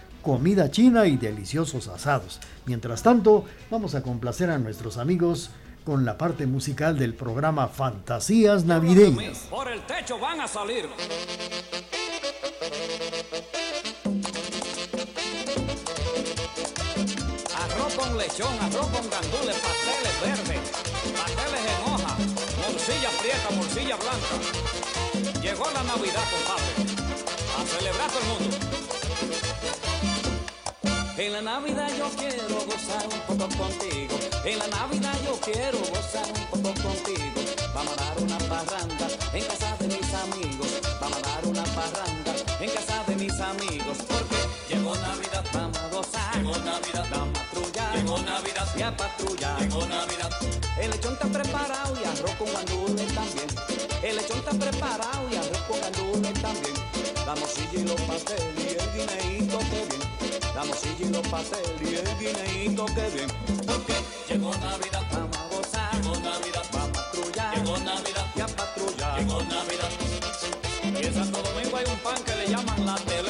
china 0.71 1.05
y 1.07 1.17
deliciosos 1.17 1.87
asados. 1.87 2.39
Mientras 2.65 3.03
tanto, 3.03 3.45
vamos 3.69 3.95
a 3.95 4.03
complacer 4.03 4.49
a 4.49 4.57
nuestros 4.57 4.97
amigos 4.97 5.49
con 5.85 6.05
la 6.05 6.17
parte 6.17 6.45
musical 6.45 6.97
del 6.97 7.13
programa 7.13 7.67
Fantasías 7.67 8.65
Navideñas. 8.65 9.47
Por 9.49 9.67
el 9.67 9.81
techo 9.81 10.19
van 10.19 10.41
a 10.41 10.47
salir. 10.47 10.85
con 17.95 18.17
lechón, 18.17 18.53
arroz 18.61 18.87
con 18.87 19.09
gandules, 19.09 19.57
pasteles 19.57 20.21
verdes, 20.21 20.71
pasteles 21.17 21.65
en 21.65 21.91
hoja, 21.91 22.17
morcilla 22.61 23.09
prieta, 23.19 23.49
morcilla 23.55 23.95
blanca. 23.95 25.41
Llegó 25.41 25.65
la 25.71 25.83
Navidad, 25.83 26.23
compadre, 26.31 26.71
a 27.57 27.65
celebrar 27.65 28.09
todo 28.11 28.21
el 28.21 28.27
mundo. 28.27 28.78
En 31.19 31.33
la 31.33 31.41
Navidad 31.41 31.89
yo 31.97 32.07
quiero 32.17 32.55
gozar 32.65 33.05
un 33.11 33.19
poco 33.27 33.49
contigo. 33.57 34.17
En 34.45 34.57
la 34.57 34.67
Navidad 34.67 35.13
yo 35.25 35.37
quiero 35.41 35.77
gozar 35.77 36.25
un 36.25 36.45
poco 36.47 36.73
contigo. 36.81 37.41
Vamos 37.75 37.91
a 37.91 38.05
dar 38.05 38.23
una 38.23 38.37
parranda 38.37 39.07
en 39.33 39.43
casa 39.43 39.75
de 39.81 39.87
mis 39.87 40.13
amigos. 40.13 40.79
Vamos 41.01 41.17
a 41.17 41.21
dar 41.21 41.45
una 41.45 41.63
parranda 41.75 42.33
en 42.61 42.69
casa 42.69 43.03
de 43.05 43.15
mis 43.17 43.37
amigos. 43.37 43.97
Porque 44.07 44.39
llegó 44.69 44.95
Navidad, 44.95 45.43
vamos 45.51 45.77
a 45.77 45.89
gozar. 45.89 46.37
Llegó 46.37 46.57
Navidad, 46.59 47.05
vamos 47.11 47.37
a 47.37 47.95
Llegó 47.97 48.17
Navidad, 48.19 48.67
y 48.77 48.81
a 48.81 48.95
patrulla. 48.95 49.57
Llegó 49.59 49.85
Navidad. 49.87 50.31
El 50.79 50.91
lechón 50.91 51.13
está 51.15 51.27
preparado 51.27 51.97
y 52.01 52.05
arroz 52.05 52.35
con 52.39 52.53
gandules 52.53 53.13
también. 53.13 53.47
El 54.03 54.15
lechón 54.15 54.37
está 54.37 54.51
preparado 54.51 55.29
y 55.29 55.35
arroz 55.35 55.61
con 55.67 55.81
gandules 55.81 56.41
también. 56.41 56.75
La 57.25 57.35
morcilla 57.35 57.75
y 57.75 57.83
los 57.83 58.01
pasteles 58.03 58.55
y 58.55 58.77
el 58.79 58.91
guineíto 58.93 59.59
que 59.59 59.85
bien. 59.85 59.98
La 60.59 60.65
morcilla 60.65 61.05
y 61.05 61.09
los 61.09 61.25
pasteles 61.29 61.81
y 61.81 61.95
el 61.95 62.17
guineíto 62.19 62.85
que 62.87 63.09
bien. 63.15 63.29
Porque 63.65 63.93
llegó 64.27 64.51
Navidad, 64.55 65.03
vamos 65.09 65.37
a 65.37 65.47
gozar. 65.55 65.95
Llegó 65.95 66.15
Navidad, 66.19 66.65
vamos 66.73 66.89
a 66.89 67.01
patrullar. 67.01 67.55
Llegó 67.55 67.77
Navidad, 67.77 68.25
y 68.35 68.41
a 68.41 68.47
patrullar. 68.47 69.19
Llegó 69.19 69.41
Navidad. 69.43 69.89
Y 70.83 71.05
en 71.05 71.13
Santo 71.13 71.41
Domingo 71.43 71.77
hay 71.77 71.85
un 71.85 71.99
pan 71.99 72.21
que 72.25 72.35
le 72.35 72.49
llaman 72.49 72.85
la 72.85 72.95
telera. 72.95 73.28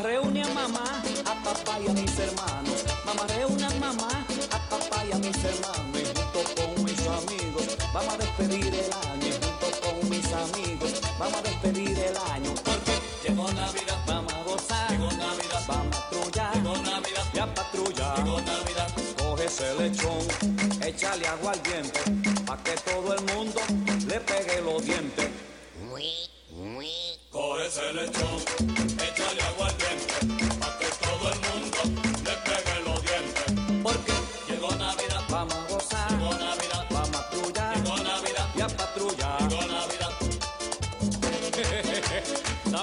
Vamos 0.00 0.48
a 0.48 0.54
mamá, 0.54 1.02
a 1.24 1.34
papá 1.42 1.80
y 1.80 1.88
a 1.88 1.92
mis 1.92 2.16
hermanos. 2.20 2.84
A 3.04 3.26
reunir 3.34 3.64
a 3.64 3.70
mamá, 3.80 4.24
a 4.52 4.58
papá 4.70 5.04
y 5.04 5.10
a 5.10 5.16
mis 5.16 5.44
hermanos. 5.44 5.98
Y 5.98 6.04
junto 6.14 6.54
con 6.54 6.84
mis 6.84 7.00
amigos, 7.00 7.76
vamos 7.92 8.14
a 8.14 8.18
despedir 8.18 8.72
el 8.72 8.92
año. 8.92 9.34
junto 9.42 9.80
con 9.80 10.08
mis 10.08 10.32
amigos, 10.32 11.00
vamos 11.18 11.38
a 11.38 11.42
despedir 11.42 11.98
el 11.98 12.16
año. 12.16 12.54
Porque 12.64 12.92
llegó 13.24 13.50
Navidad, 13.50 13.98
vamos 14.06 14.32
a 14.32 14.42
gozar. 14.44 14.90
Llegó 14.92 15.10
Navidad, 15.10 15.64
vamos 15.66 15.96
a 15.96 16.00
patrullar. 16.00 16.54
Llegó 16.54 16.76
Navidad, 16.76 17.24
ya 17.34 17.54
patrulla. 17.54 18.14
Llegó 18.14 18.40
Navidad, 18.42 18.88
coge 19.18 19.46
ese 19.46 19.74
lechón, 19.74 20.20
échale 20.86 21.26
agua 21.26 21.52
al 21.52 21.62
diente, 21.64 22.00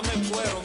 dame 0.06 0.42
el 0.44 0.65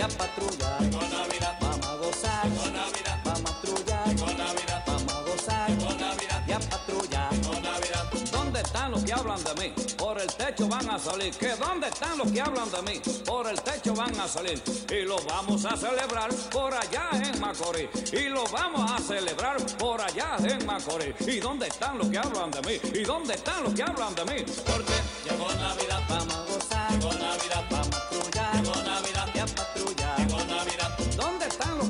y 0.00 0.02
a 0.02 0.08
patrullar. 0.08 0.80
Llegó 0.80 1.00
Navidad, 1.02 1.58
vamos 1.60 1.86
a 1.86 1.94
gozar. 1.96 2.48
Llegó 2.48 2.66
Navidad, 2.70 3.20
vamos 3.22 3.40
a 3.40 3.54
patrullar. 3.54 4.08
Llegó 4.08 4.26
Navidad, 4.32 4.82
vamos 4.86 5.14
a 5.14 5.20
gozar. 5.22 5.68
Llegó 5.68 5.92
Navidad, 5.92 6.42
y 6.48 6.52
a 6.52 6.60
patrullar. 6.60 7.32
Llegó 7.32 7.54
Navidad. 7.60 8.04
¿Dónde 8.32 8.60
están 8.60 8.90
los 8.92 9.04
que 9.04 9.12
hablan 9.12 9.44
de 9.44 9.54
mí, 9.54 9.74
por 9.98 10.18
el 10.18 10.32
techo 10.32 10.68
van 10.68 10.88
a 10.90 10.98
salir. 10.98 11.34
¿Que 11.34 11.54
dónde 11.56 11.88
están 11.88 12.16
los 12.16 12.32
que 12.32 12.40
hablan 12.40 12.70
de 12.70 12.82
mí? 12.82 13.00
Por 13.26 13.46
el 13.46 13.60
techo 13.60 13.94
van 13.94 14.18
a 14.18 14.26
salir. 14.26 14.62
Y 14.90 15.04
lo 15.04 15.16
vamos 15.22 15.64
a 15.66 15.76
celebrar 15.76 16.30
por 16.50 16.72
allá 16.72 17.10
en 17.12 17.38
Macorís. 17.38 17.88
Y 18.12 18.28
lo 18.30 18.44
vamos 18.44 18.90
a 18.90 18.98
celebrar 18.98 19.58
por 19.76 20.00
allá 20.00 20.36
en 20.42 20.64
Macorís. 20.64 21.14
¿Y 21.26 21.40
dónde 21.40 21.68
están 21.68 21.98
los 21.98 22.08
que 22.08 22.18
hablan 22.18 22.50
de 22.50 22.62
mí? 22.62 22.80
¿Y 22.94 23.02
dónde 23.02 23.34
están 23.34 23.64
los 23.64 23.74
que 23.74 23.82
hablan 23.82 24.14
de 24.14 24.24
mí? 24.24 24.44
Porque 24.64 24.94
llegó 25.28 25.52
Navidad 25.52 26.02
para 26.08 26.24
gozar. 26.24 26.90
Llegó 26.92 27.12
Navidad 27.12 27.68
para 27.68 27.84
patrullar. 27.84 28.54
Llegó 28.56 28.74
Navidad 28.82 29.09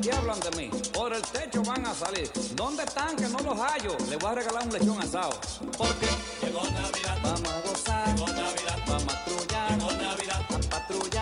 que 0.00 0.12
hablan 0.12 0.40
de 0.40 0.50
mí? 0.56 0.70
Por 0.92 1.12
el 1.12 1.22
techo 1.22 1.62
van 1.62 1.84
a 1.86 1.94
salir. 1.94 2.30
¿Dónde 2.54 2.84
están 2.84 3.16
que 3.16 3.28
no 3.28 3.38
los 3.40 3.58
hallo? 3.58 3.96
Les 4.08 4.18
voy 4.18 4.30
a 4.30 4.34
regalar 4.34 4.64
un 4.64 4.72
lechón 4.72 5.00
asado. 5.00 5.38
Porque 5.76 6.06
llegó 6.42 6.62
Navidad, 6.64 7.18
vamos 7.22 7.48
a 7.48 7.60
gozar. 7.60 8.14
Llegó 8.14 8.26
Navidad, 8.28 8.78
vamos 8.86 9.02
a 9.02 9.24
patrullar. 9.24 9.70
Llegó 9.70 9.92
Navidad, 9.92 10.42
a 10.50 10.70
patrullar. 10.70 11.19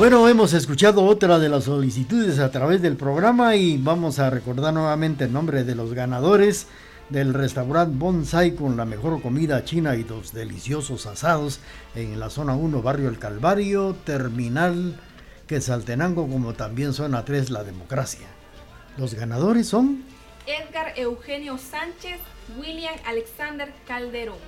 Bueno, 0.00 0.26
hemos 0.28 0.54
escuchado 0.54 1.04
otra 1.04 1.38
de 1.38 1.50
las 1.50 1.64
solicitudes 1.64 2.38
a 2.38 2.50
través 2.50 2.80
del 2.80 2.96
programa 2.96 3.54
y 3.56 3.76
vamos 3.76 4.18
a 4.18 4.30
recordar 4.30 4.72
nuevamente 4.72 5.24
el 5.24 5.32
nombre 5.34 5.62
de 5.62 5.74
los 5.74 5.92
ganadores 5.92 6.68
del 7.10 7.34
restaurante 7.34 7.98
Bonsai 7.98 8.54
con 8.54 8.78
la 8.78 8.86
mejor 8.86 9.20
comida 9.20 9.62
china 9.62 9.96
y 9.96 10.02
dos 10.02 10.32
deliciosos 10.32 11.04
asados 11.04 11.60
en 11.94 12.18
la 12.18 12.30
zona 12.30 12.54
1, 12.54 12.80
barrio 12.80 13.10
El 13.10 13.18
Calvario, 13.18 13.94
terminal 14.06 14.98
Quetzaltenango, 15.46 16.26
como 16.28 16.54
también 16.54 16.94
zona 16.94 17.26
3, 17.26 17.50
La 17.50 17.62
Democracia. 17.62 18.26
Los 18.96 19.12
ganadores 19.12 19.68
son 19.68 20.04
Edgar 20.46 20.94
Eugenio 20.96 21.58
Sánchez, 21.58 22.20
William 22.58 22.94
Alexander 23.04 23.70
Calderón. 23.86 24.38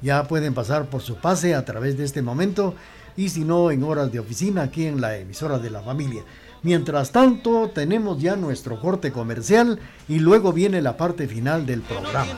ya 0.00 0.26
pueden 0.26 0.54
pasar 0.54 0.86
por 0.86 1.02
su 1.02 1.16
pase 1.16 1.54
a 1.54 1.66
través 1.66 1.98
de 1.98 2.04
este 2.04 2.22
momento 2.22 2.74
y 3.18 3.28
si 3.30 3.40
no 3.40 3.72
en 3.72 3.82
horas 3.82 4.12
de 4.12 4.20
oficina 4.20 4.62
aquí 4.62 4.86
en 4.86 5.00
la 5.00 5.16
emisora 5.16 5.58
de 5.58 5.70
la 5.70 5.82
familia. 5.82 6.22
Mientras 6.62 7.10
tanto, 7.10 7.68
tenemos 7.68 8.22
ya 8.22 8.36
nuestro 8.36 8.80
corte 8.80 9.10
comercial 9.10 9.80
y 10.08 10.20
luego 10.20 10.52
viene 10.52 10.80
la 10.80 10.96
parte 10.96 11.26
final 11.26 11.66
del 11.66 11.82
programa. 11.82 12.32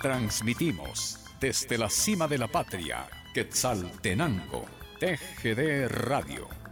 Transmitimos 0.00 1.18
desde 1.40 1.76
la 1.76 1.90
cima 1.90 2.28
de 2.28 2.38
la 2.38 2.46
patria, 2.46 3.08
Quetzaltenango, 3.34 4.64
TGD 5.00 5.88
Radio. 5.88 6.65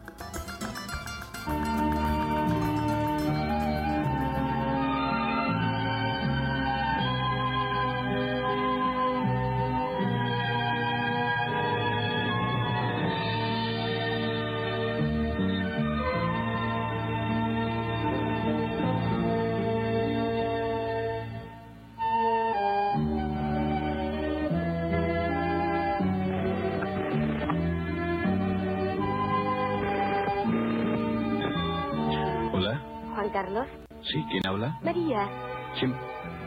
Sí, 34.14 34.24
¿quién 34.30 34.46
habla? 34.46 34.78
María, 34.84 35.28
¿Quién? 35.76 35.92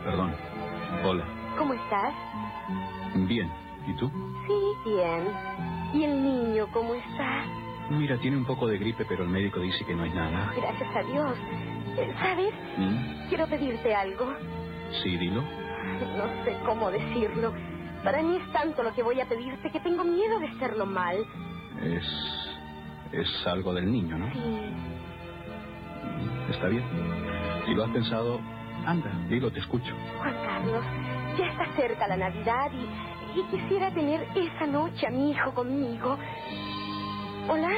Perdón. 0.06 0.34
Hola. 1.04 1.26
¿cómo 1.58 1.74
estás? 1.74 2.14
Bien. 3.14 3.52
¿Y 3.86 3.94
tú? 3.96 4.10
Sí, 4.48 4.90
bien. 4.90 5.28
¿Y 5.94 6.04
el 6.06 6.24
niño 6.24 6.68
cómo 6.72 6.96
está? 6.96 7.44
Mira, 7.90 8.18
tiene 8.20 8.38
un 8.38 8.46
poco 8.46 8.68
de 8.68 8.78
gripe, 8.78 9.04
pero 9.04 9.24
el 9.26 9.30
médico 9.30 9.60
dice 9.60 9.84
que 9.84 9.94
no 9.94 10.04
hay 10.04 10.12
nada. 10.12 10.54
Gracias 10.56 10.96
a 10.96 11.04
Dios. 11.12 11.38
Eh, 11.98 12.14
¿Sabes? 12.18 12.54
¿Mm? 12.78 13.28
Quiero 13.28 13.48
pedirte 13.48 13.94
algo. 13.94 14.34
Sí, 15.04 15.18
dilo. 15.18 15.42
No 15.42 16.46
sé 16.46 16.58
cómo 16.66 16.90
decirlo. 16.90 17.52
Para 18.02 18.24
mí 18.24 18.38
es 18.38 18.50
tanto 18.54 18.82
lo 18.82 18.94
que 18.94 19.04
voy 19.04 19.20
a 19.20 19.28
pedirte 19.28 19.72
que 19.72 19.82
tengo 19.82 20.06
miedo 20.06 20.40
de 20.40 20.48
hacerlo 20.48 20.86
mal. 20.86 21.18
Es... 21.84 22.06
Es 23.12 23.46
algo 23.46 23.74
del 23.74 23.92
niño, 23.92 24.18
¿no? 24.18 24.32
Sí. 24.32 24.72
Está 26.50 26.70
bien. 26.70 26.84
Si 27.68 27.74
lo 27.76 27.84
has 27.84 27.92
pensado, 27.92 28.40
anda, 28.86 29.12
dilo, 29.28 29.52
te 29.52 29.60
escucho. 29.60 29.94
Juan 30.20 30.36
Carlos, 30.46 30.86
ya 31.38 31.46
está 31.48 31.66
cerca 31.76 32.08
la 32.08 32.16
Navidad 32.18 32.72
y, 32.72 33.40
y 33.40 33.44
quisiera 33.52 33.92
tener 33.94 34.26
esa 34.36 34.66
noche 34.66 35.06
a 35.06 35.10
mi 35.12 35.32
hijo 35.32 35.54
conmigo. 35.54 36.18
¿Hola? 37.50 37.70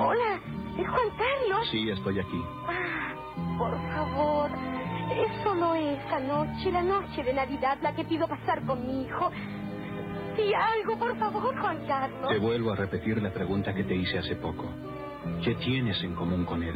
Hola, 0.00 0.40
¿es 0.76 0.88
Juan 0.88 1.08
Carlos? 1.16 1.68
Sí, 1.70 1.88
estoy 1.88 2.18
aquí. 2.18 2.42
Ah, 2.66 3.14
por 3.58 3.80
favor, 3.94 4.50
es 5.12 5.42
solo 5.44 5.74
esa 5.76 6.18
noche, 6.18 6.72
la 6.72 6.82
noche 6.82 7.22
de 7.22 7.32
Navidad, 7.32 7.78
la 7.80 7.94
que 7.94 8.04
pido 8.04 8.26
pasar 8.26 8.66
con 8.66 8.84
mi 8.84 9.04
hijo. 9.04 9.30
Sí, 10.36 10.52
algo, 10.52 10.98
por 10.98 11.16
favor, 11.16 11.56
Juan 11.60 11.86
Carlos. 11.86 12.28
Te 12.28 12.38
vuelvo 12.38 12.72
a 12.72 12.76
repetir 12.76 13.22
la 13.22 13.32
pregunta 13.32 13.72
que 13.72 13.84
te 13.84 13.94
hice 13.94 14.18
hace 14.18 14.34
poco. 14.34 14.68
¿Qué 15.44 15.54
tienes 15.54 16.02
en 16.02 16.16
común 16.16 16.44
con 16.44 16.60
él? 16.64 16.74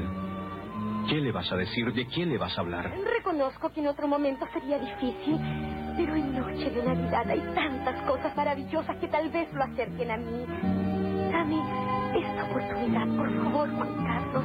¿Qué 1.09 1.17
le 1.21 1.33
vas 1.33 1.51
a 1.51 1.57
decir? 1.57 1.93
¿De 1.95 2.07
quién 2.07 2.29
le 2.31 2.39
vas 2.39 2.57
a 2.59 2.61
hablar? 2.61 2.93
Reconozco 3.17 3.71
que 3.73 3.81
en 3.81 3.87
otro 3.89 4.07
momento 4.07 4.47
sería 4.53 4.79
difícil, 4.79 5.39
pero 5.97 6.15
en 6.15 6.35
noche 6.39 6.71
de 6.71 6.83
Navidad 6.85 7.29
hay 7.31 7.41
tantas 7.55 8.03
cosas 8.07 8.37
maravillosas 8.37 8.97
que 8.99 9.09
tal 9.09 9.31
vez 9.31 9.53
lo 9.55 9.63
acerquen 9.65 10.11
a 10.11 10.17
mí. 10.19 10.45
Dame 11.33 11.61
esta 12.19 12.45
oportunidad, 12.45 13.07
por 13.17 13.31
favor, 13.43 13.71
Juan 13.75 14.07
Carlos. 14.07 14.45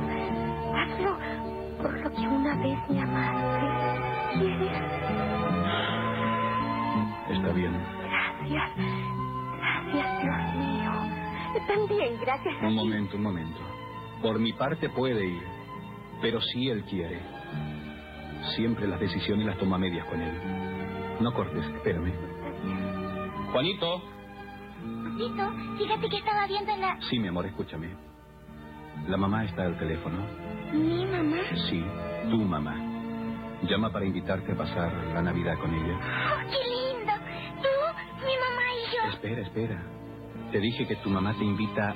Hazlo 0.75 1.17
por 1.81 1.99
lo 1.99 2.09
que 2.11 2.27
una 2.27 2.55
vez 2.55 2.77
me 2.89 3.01
amaste. 3.01 4.39
¿Quieres? 4.39 4.83
Está 7.29 7.51
bien. 7.53 7.73
Gracias. 8.09 8.71
Gracias, 9.57 10.21
Dios 10.23 10.55
mío. 10.55 10.91
También 11.67 12.17
gracias 12.21 12.55
a 12.55 12.65
Un 12.65 12.69
ti. 12.69 12.75
momento, 12.75 13.17
un 13.17 13.23
momento. 13.23 13.59
Por 14.21 14.39
mi 14.39 14.53
parte 14.53 14.89
puede 14.89 15.25
ir, 15.25 15.43
pero 16.23 16.39
si 16.41 16.69
él 16.69 16.85
quiere. 16.85 17.19
Siempre 18.55 18.87
las 18.87 18.99
decisiones 18.99 19.45
las 19.45 19.57
toma 19.57 19.77
medias 19.77 20.05
con 20.07 20.21
él. 20.21 20.31
No 21.19 21.33
cortes, 21.33 21.65
espérame. 21.65 22.13
Juanito. 23.51 24.01
Tito, 25.17 25.53
fíjate 25.77 26.09
que 26.09 26.17
estaba 26.17 26.47
viendo 26.47 26.71
en 26.71 26.79
la... 26.79 26.97
Sí, 27.09 27.19
mi 27.19 27.27
amor, 27.27 27.45
escúchame. 27.45 27.89
La 29.07 29.17
mamá 29.17 29.43
está 29.43 29.63
al 29.63 29.77
teléfono. 29.77 30.17
¿Mi 30.71 31.05
mamá? 31.05 31.37
Sí, 31.69 31.83
tu 32.29 32.37
mamá. 32.37 32.73
Llama 33.63 33.91
para 33.91 34.05
invitarte 34.05 34.53
a 34.53 34.55
pasar 34.55 34.93
la 35.13 35.21
Navidad 35.21 35.59
con 35.59 35.73
ella. 35.73 35.97
¡Oh, 35.97 36.49
qué 36.49 36.69
lindo! 36.69 37.13
Tú, 37.61 38.25
mi 38.25 38.33
mamá 38.37 38.63
y 38.71 38.95
yo. 38.95 39.13
Espera, 39.13 39.41
espera. 39.41 39.83
Te 40.53 40.59
dije 40.59 40.87
que 40.87 40.95
tu 40.97 41.09
mamá 41.09 41.33
te 41.37 41.43
invita 41.43 41.93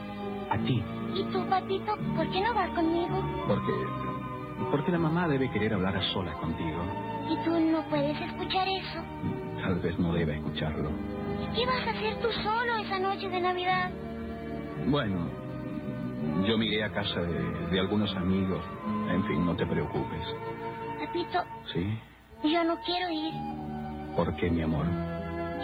a 0.49 0.57
ti. 0.59 0.83
¿Y 1.15 1.23
tú, 1.31 1.45
papito, 1.49 1.95
por 2.15 2.29
qué 2.29 2.41
no 2.41 2.53
vas 2.53 2.69
conmigo? 2.69 3.23
Porque. 3.47 4.16
Porque 4.71 4.91
la 4.91 4.97
mamá 4.99 5.27
debe 5.27 5.49
querer 5.51 5.73
hablar 5.73 5.95
a 5.95 6.01
solas 6.13 6.35
contigo. 6.37 6.83
¿Y 7.29 7.35
tú 7.45 7.59
no 7.59 7.81
puedes 7.89 8.19
escuchar 8.19 8.67
eso? 8.67 8.99
Tal 9.61 9.79
vez 9.79 9.97
no 9.99 10.13
deba 10.13 10.33
escucharlo. 10.33 10.89
¿Y 11.41 11.55
qué 11.55 11.65
vas 11.65 11.87
a 11.87 11.91
hacer 11.91 12.19
tú 12.19 12.27
solo 12.43 12.75
esa 12.77 12.99
noche 12.99 13.29
de 13.29 13.39
Navidad? 13.39 13.91
Bueno, 14.87 15.29
yo 16.47 16.57
me 16.57 16.65
iré 16.65 16.83
a 16.83 16.91
casa 16.91 17.21
de, 17.21 17.67
de 17.71 17.79
algunos 17.79 18.15
amigos. 18.15 18.61
En 19.11 19.23
fin, 19.25 19.45
no 19.45 19.55
te 19.55 19.65
preocupes. 19.65 20.21
Papito, 20.99 21.43
¿Sí? 21.73 21.99
yo 22.43 22.63
no 22.63 22.77
quiero 22.85 23.09
ir. 23.11 23.33
¿Por 24.15 24.35
qué, 24.35 24.49
mi 24.49 24.61
amor? 24.63 24.85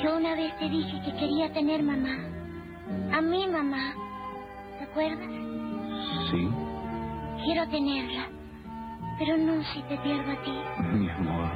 Yo 0.03 0.17
una 0.17 0.35
vez 0.35 0.57
te 0.59 0.69
dije 0.69 1.01
que 1.05 1.13
quería 1.17 1.51
tener 1.53 1.81
mamá. 1.83 2.15
A 3.11 3.21
mi 3.21 3.47
mamá. 3.47 3.93
¿Te 4.77 4.83
acuerdas? 4.85 5.29
Sí, 6.31 6.49
Quiero 7.45 7.67
tenerla. 7.69 8.27
Pero 9.19 9.37
no 9.37 9.63
si 9.73 9.81
te 9.83 9.97
pierdo 9.97 10.31
a 10.31 10.35
ti. 10.43 10.53
mi 10.93 11.09
amor. 11.09 11.49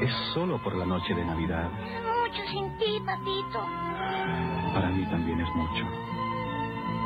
Es 0.00 0.12
solo 0.32 0.58
por 0.62 0.74
la 0.76 0.86
noche 0.86 1.14
de 1.14 1.24
Navidad. 1.24 1.68
Mucho 1.70 2.42
sin 2.50 2.76
ti, 2.78 3.00
papito. 3.04 3.60
Para 4.74 4.88
mí 4.90 5.04
también 5.06 5.40
es 5.40 5.48
mucho. 5.54 5.84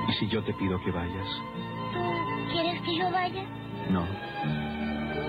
¿Y 0.08 0.12
si 0.14 0.28
yo 0.28 0.42
te 0.42 0.52
pido 0.54 0.80
que 0.82 0.90
vayas? 0.90 1.28
¿Tú 1.92 2.52
quieres 2.52 2.80
que 2.82 2.96
yo 2.96 3.10
vaya? 3.10 3.44
No. 3.90 4.06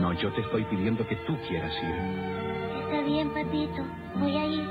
No, 0.02 0.14
yo 0.14 0.32
te 0.34 0.42
estoy 0.42 0.64
pidiendo 0.66 1.08
que 1.08 1.16
tú 1.28 1.38
quieras 1.48 1.74
ir. 1.82 2.84
Está 2.84 3.02
bien, 3.06 3.30
papito. 3.30 3.84
Voy 4.16 4.36
a 4.38 4.46
ir. 4.46 4.68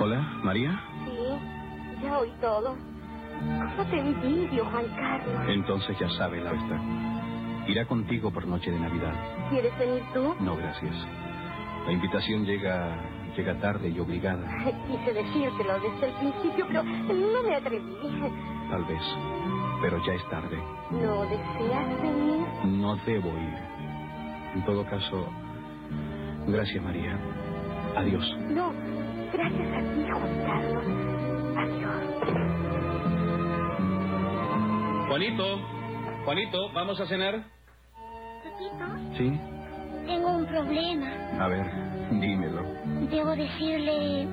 Hola, 0.00 0.20
María. 0.42 0.80
Sí, 1.04 2.02
ya 2.02 2.18
oí 2.18 2.32
todo. 2.40 2.76
¿Cómo 3.76 3.90
te 3.90 3.98
envidio, 3.98 4.64
Juan 4.66 4.86
Carlos? 4.96 5.40
Entonces 5.48 5.98
ya 5.98 6.08
sabe 6.10 6.40
la 6.40 6.52
esta. 6.52 6.80
Irá 7.68 7.84
contigo 7.86 8.30
por 8.32 8.46
noche 8.46 8.70
de 8.70 8.78
Navidad. 8.78 9.14
¿Quieres 9.50 9.76
venir 9.78 10.02
tú? 10.12 10.34
No, 10.40 10.56
gracias. 10.56 10.94
La 11.86 11.92
invitación 11.92 12.44
llega 12.44 12.96
llega 13.36 13.58
tarde 13.60 13.88
y 13.88 13.98
obligada. 13.98 14.46
Quise 14.86 15.12
decírtelo 15.14 15.80
desde 15.80 16.08
el 16.08 16.14
principio, 16.14 16.66
pero 16.68 16.82
no 16.82 17.42
me 17.42 17.54
atreví. 17.56 17.96
Tal 18.70 18.84
vez. 18.84 19.02
Pero 19.80 20.04
ya 20.04 20.12
es 20.14 20.28
tarde. 20.28 20.58
¿No 20.90 21.22
deseas 21.22 22.02
venir? 22.02 22.46
No 22.64 22.96
debo 23.06 23.28
ir. 23.28 23.58
En 24.54 24.64
todo 24.66 24.84
caso, 24.84 25.28
gracias, 26.46 26.82
María. 26.84 27.18
Adiós. 27.96 28.36
No, 28.50 28.72
gracias 29.32 29.72
a 29.72 29.80
ti, 29.94 30.06
Juan 30.10 30.44
Carlos. 30.46 30.84
Adiós. 31.56 32.02
Juanito, 35.08 35.58
Juanito, 36.24 36.70
¿vamos 36.72 37.00
a 37.00 37.06
cenar? 37.06 37.42
Papito, 38.44 39.16
Sí. 39.16 39.40
tengo 40.06 40.28
un 40.36 40.46
problema. 40.46 41.08
A 41.40 41.48
ver, 41.48 41.66
dímelo. 42.10 42.62
Debo 43.10 43.30
decirle... 43.36 44.26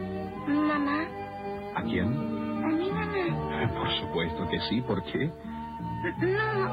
Mamá. 0.48 1.06
¿A 1.76 1.82
quién? 1.84 2.08
A 2.64 2.68
mi 2.68 2.90
mamá. 2.90 3.68
Por 3.78 3.92
supuesto 4.00 4.48
que 4.50 4.60
sí. 4.62 4.82
¿Por 4.82 5.04
qué? 5.04 5.28
No, 5.28 6.72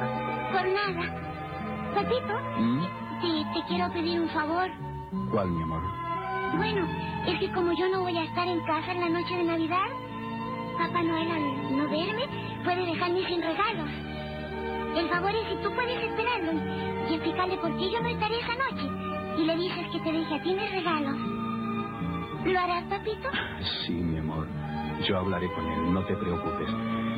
por 0.52 0.66
nada. 0.68 1.92
Papito, 1.94 2.34
¿Mm? 2.58 2.82
te, 3.20 3.60
te 3.60 3.66
quiero 3.68 3.92
pedir 3.92 4.20
un 4.20 4.28
favor. 4.30 4.68
¿Cuál, 5.30 5.48
mi 5.50 5.62
amor? 5.62 5.82
Bueno, 6.56 6.86
es 7.26 7.38
que 7.40 7.52
como 7.52 7.72
yo 7.72 7.88
no 7.88 8.00
voy 8.02 8.16
a 8.16 8.24
estar 8.24 8.46
en 8.48 8.60
casa 8.64 8.92
en 8.92 9.00
la 9.00 9.08
noche 9.20 9.34
de 9.36 9.44
Navidad, 9.44 9.86
Papá 10.78 11.02
Noel 11.02 11.30
al 11.30 11.76
no 11.76 11.88
verme 11.90 12.24
puede 12.64 12.86
dejarme 12.86 13.26
sin 13.26 13.42
regalos. 13.42 13.90
El 14.96 15.08
favor 15.08 15.30
es 15.34 15.48
si 15.48 15.62
tú 15.62 15.72
puedes 15.74 16.02
esperarlo 16.10 16.52
y, 16.52 17.10
y 17.10 17.14
explicarle 17.14 17.56
por 17.58 17.76
qué 17.76 17.90
yo 17.90 18.00
no 18.00 18.08
estaré 18.08 18.38
esa 18.40 18.54
noche. 18.54 18.88
Y 19.38 19.44
le 19.44 19.56
dices 19.56 19.86
que 19.92 20.00
te 20.00 20.12
deje 20.12 20.34
a 20.34 20.42
ti 20.42 20.54
mis 20.54 20.70
regalos. 20.70 21.16
¿Lo 22.46 22.58
harás, 22.58 22.84
papito? 22.84 23.28
Sí, 23.86 23.92
mi 23.92 24.18
amor. 24.18 24.46
Yo 25.06 25.18
hablaré 25.18 25.52
con 25.52 25.66
él, 25.66 25.92
no 25.92 26.04
te 26.06 26.14
preocupes. 26.16 26.68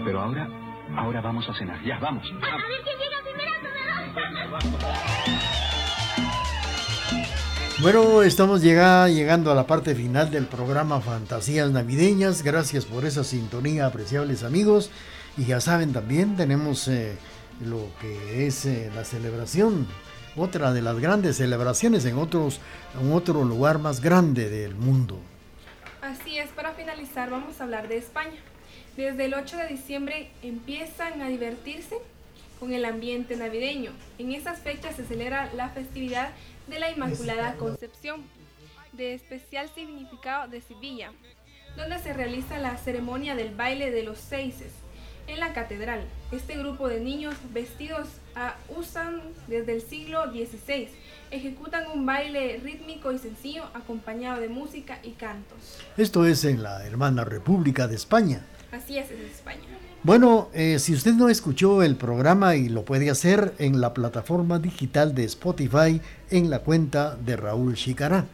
Pero 0.05 0.21
ahora, 0.21 0.49
ahora 0.97 1.21
vamos 1.21 1.49
a 1.49 1.55
cenar. 1.55 1.81
Ya, 1.85 1.99
vamos. 2.01 2.25
A, 2.43 2.47
a 2.47 2.57
ver 2.57 2.81
quién 2.83 2.97
llega 2.99 3.23
primero, 3.23 3.53
Bueno, 7.81 8.23
estamos 8.23 8.61
llega- 8.61 9.09
llegando 9.09 9.53
a 9.53 9.55
la 9.55 9.65
parte 9.67 9.95
final 9.95 10.33
del 10.33 10.47
programa 10.47 11.01
Fantasías 11.01 11.71
Navideñas. 11.71 12.43
Gracias 12.43 12.85
por 12.87 13.05
esa 13.05 13.23
sintonía, 13.23 13.87
apreciables 13.87 14.43
amigos. 14.43 14.91
Y 15.37 15.45
ya 15.45 15.61
saben, 15.61 15.93
también 15.93 16.37
tenemos 16.37 16.89
eh, 16.89 17.17
lo 17.61 17.89
que 18.01 18.47
es 18.47 18.67
eh, 18.67 18.91
la 18.95 19.05
celebración, 19.05 19.87
otra 20.37 20.73
de 20.73 20.83
las 20.83 20.99
grandes 20.99 21.37
celebraciones 21.37 22.05
en, 22.05 22.17
otros, 22.19 22.61
en 23.01 23.13
otro 23.13 23.45
lugar 23.45 23.79
más 23.79 24.01
grande 24.01 24.49
del 24.49 24.75
mundo. 24.75 25.19
Así 26.01 26.39
es, 26.39 26.51
para 26.51 26.73
finalizar 26.73 27.31
vamos 27.31 27.61
a 27.61 27.65
hablar 27.65 27.89
de 27.89 27.97
España. 27.97 28.39
Desde 28.97 29.25
el 29.25 29.35
8 29.35 29.57
de 29.57 29.69
diciembre 29.69 30.31
empiezan 30.43 31.21
a 31.23 31.29
divertirse 31.29 31.99
con 32.59 32.73
el 32.73 32.85
ambiente 32.85 33.37
navideño. 33.37 33.93
En 34.19 34.33
esas 34.33 34.61
fechas 34.61 34.97
se 34.97 35.05
celebra 35.05 35.53
la 35.55 35.69
festividad 35.71 36.31
de 36.67 36.79
la 36.79 36.91
Inmaculada 36.91 37.55
Concepción, 37.55 38.23
de 38.93 39.15
especial 39.15 39.71
significado 39.75 40.49
de 40.49 40.61
Sevilla, 40.61 41.13
donde 41.77 41.99
se 41.99 42.13
realiza 42.13 42.59
la 42.59 42.77
ceremonia 42.77 43.35
del 43.37 43.55
baile 43.55 43.91
de 43.91 44.03
los 44.03 44.19
seises 44.19 44.73
en 45.29 45.41
la 45.41 45.53
catedral. 45.53 46.01
Este 46.33 46.57
grupo 46.57 46.89
de 46.89 47.01
niños 47.01 47.35
vestidos 47.53 48.09
ah, 48.35 48.57
usan 48.77 49.21
desde 49.47 49.75
el 49.75 49.83
siglo 49.83 50.25
XVI. 50.33 50.89
Ejecutan 51.31 51.85
un 51.95 52.05
baile 52.07 52.61
rítmico 52.65 53.13
y 53.13 53.19
sencillo 53.19 53.65
acompañado 53.75 54.41
de 54.41 54.49
música 54.49 54.99
y 55.03 55.11
cantos. 55.13 55.79
Esto 55.97 56.27
es 56.27 56.45
en 56.45 56.63
la 56.63 56.87
hermana 56.87 57.25
República 57.25 57.87
de 57.87 57.97
España. 57.97 58.45
Así 58.73 58.99
es, 58.99 59.11
es 59.11 59.21
España. 59.21 59.61
Bueno, 60.03 60.49
eh, 60.55 60.79
si 60.79 60.95
usted 60.95 61.13
no 61.13 61.29
escuchó 61.29 61.83
el 61.83 61.97
programa 61.97 62.55
y 62.57 62.69
lo 62.69 62.85
puede 62.85 63.11
hacer 63.11 63.55
en 63.59 63.81
la 63.81 63.93
plataforma 63.93 64.59
digital 64.59 65.15
de 65.15 65.25
Spotify 65.25 66.01
en 66.31 66.51
la 66.51 66.61
cuenta 66.61 67.17
de 67.17 67.37
Raúl 67.37 67.75
Chicará. 67.75 68.27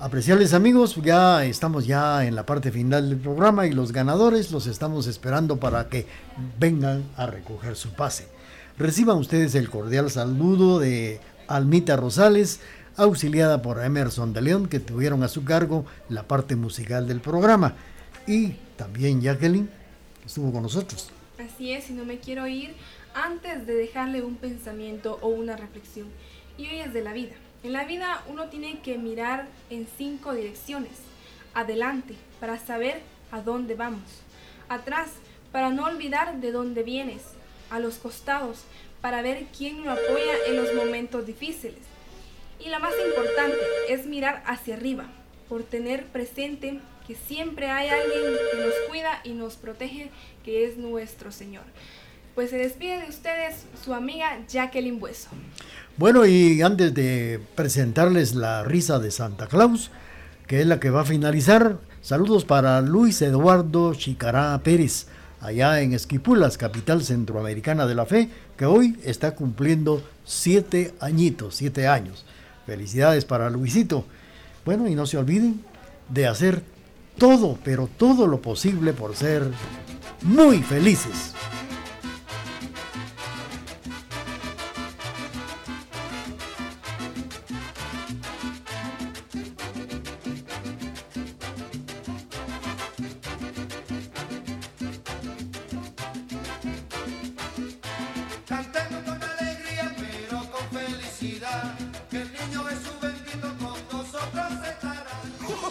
Apreciables 0.00 0.54
amigos, 0.54 0.96
ya 1.04 1.44
estamos 1.44 1.86
ya 1.86 2.24
en 2.24 2.34
la 2.34 2.46
parte 2.46 2.72
final 2.72 3.10
del 3.10 3.18
programa 3.18 3.66
y 3.66 3.72
los 3.72 3.92
ganadores 3.92 4.50
los 4.50 4.66
estamos 4.66 5.06
esperando 5.06 5.60
para 5.60 5.90
que 5.90 6.06
vengan 6.58 7.04
a 7.18 7.26
recoger 7.26 7.76
su 7.76 7.90
pase. 7.90 8.26
Reciban 8.78 9.18
ustedes 9.18 9.54
el 9.54 9.68
cordial 9.68 10.10
saludo 10.10 10.78
de 10.78 11.20
Almita 11.48 11.96
Rosales, 11.96 12.60
auxiliada 12.96 13.60
por 13.60 13.84
Emerson 13.84 14.32
de 14.32 14.40
León, 14.40 14.68
que 14.68 14.80
tuvieron 14.80 15.22
a 15.22 15.28
su 15.28 15.44
cargo 15.44 15.84
la 16.08 16.22
parte 16.22 16.56
musical 16.56 17.06
del 17.06 17.20
programa. 17.20 17.74
Y 18.26 18.52
también 18.78 19.20
Jacqueline, 19.20 19.68
que 20.20 20.26
estuvo 20.28 20.50
con 20.50 20.62
nosotros. 20.62 21.10
Así 21.38 21.74
es, 21.74 21.90
y 21.90 21.92
no 21.92 22.06
me 22.06 22.20
quiero 22.20 22.46
ir 22.46 22.74
antes 23.12 23.66
de 23.66 23.74
dejarle 23.74 24.22
un 24.22 24.36
pensamiento 24.36 25.18
o 25.20 25.28
una 25.28 25.56
reflexión. 25.56 26.06
Y 26.56 26.68
hoy 26.68 26.78
es 26.78 26.94
de 26.94 27.02
la 27.02 27.12
vida. 27.12 27.34
En 27.62 27.74
la 27.74 27.84
vida 27.84 28.24
uno 28.26 28.48
tiene 28.48 28.80
que 28.80 28.96
mirar 28.96 29.46
en 29.68 29.86
cinco 29.98 30.32
direcciones. 30.32 30.92
Adelante, 31.52 32.14
para 32.40 32.58
saber 32.58 33.02
a 33.30 33.42
dónde 33.42 33.74
vamos. 33.74 34.22
Atrás, 34.70 35.10
para 35.52 35.68
no 35.68 35.84
olvidar 35.84 36.40
de 36.40 36.52
dónde 36.52 36.82
vienes. 36.82 37.22
A 37.68 37.78
los 37.78 37.96
costados, 37.96 38.64
para 39.02 39.20
ver 39.20 39.44
quién 39.56 39.84
lo 39.84 39.92
apoya 39.92 40.34
en 40.46 40.56
los 40.56 40.74
momentos 40.74 41.26
difíciles. 41.26 41.80
Y 42.58 42.68
la 42.68 42.78
más 42.78 42.94
importante 43.06 43.58
es 43.88 44.06
mirar 44.06 44.42
hacia 44.46 44.74
arriba, 44.74 45.06
por 45.48 45.62
tener 45.62 46.06
presente 46.06 46.80
que 47.06 47.14
siempre 47.14 47.68
hay 47.68 47.88
alguien 47.88 48.22
que 48.52 48.58
nos 48.58 48.74
cuida 48.88 49.20
y 49.24 49.32
nos 49.32 49.56
protege, 49.56 50.10
que 50.44 50.64
es 50.64 50.76
nuestro 50.78 51.30
Señor. 51.30 51.64
Pues 52.34 52.50
se 52.50 52.56
despide 52.56 53.02
de 53.02 53.08
ustedes 53.08 53.64
su 53.84 53.92
amiga 53.92 54.38
Jacqueline 54.48 54.98
Bueso. 54.98 55.28
Bueno, 55.96 56.24
y 56.24 56.62
antes 56.62 56.94
de 56.94 57.40
presentarles 57.54 58.34
la 58.34 58.62
risa 58.64 58.98
de 58.98 59.10
Santa 59.10 59.46
Claus, 59.46 59.90
que 60.46 60.60
es 60.60 60.66
la 60.66 60.80
que 60.80 60.90
va 60.90 61.02
a 61.02 61.04
finalizar, 61.04 61.78
saludos 62.00 62.44
para 62.44 62.80
Luis 62.80 63.20
Eduardo 63.20 63.94
Chicará 63.94 64.58
Pérez, 64.62 65.06
allá 65.40 65.80
en 65.80 65.92
Esquipulas, 65.92 66.56
capital 66.56 67.02
centroamericana 67.02 67.86
de 67.86 67.94
la 67.94 68.06
fe, 68.06 68.30
que 68.56 68.66
hoy 68.66 68.98
está 69.04 69.34
cumpliendo 69.34 70.02
siete 70.24 70.94
añitos, 71.00 71.56
siete 71.56 71.88
años. 71.88 72.24
Felicidades 72.66 73.24
para 73.24 73.50
Luisito. 73.50 74.04
Bueno, 74.64 74.86
y 74.86 74.94
no 74.94 75.06
se 75.06 75.18
olviden 75.18 75.62
de 76.08 76.26
hacer 76.26 76.62
todo, 77.18 77.58
pero 77.64 77.88
todo 77.88 78.26
lo 78.26 78.40
posible 78.40 78.92
por 78.92 79.16
ser 79.16 79.46
muy 80.22 80.62
felices. 80.62 81.34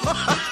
ha 0.09 0.33
ha 0.43 0.48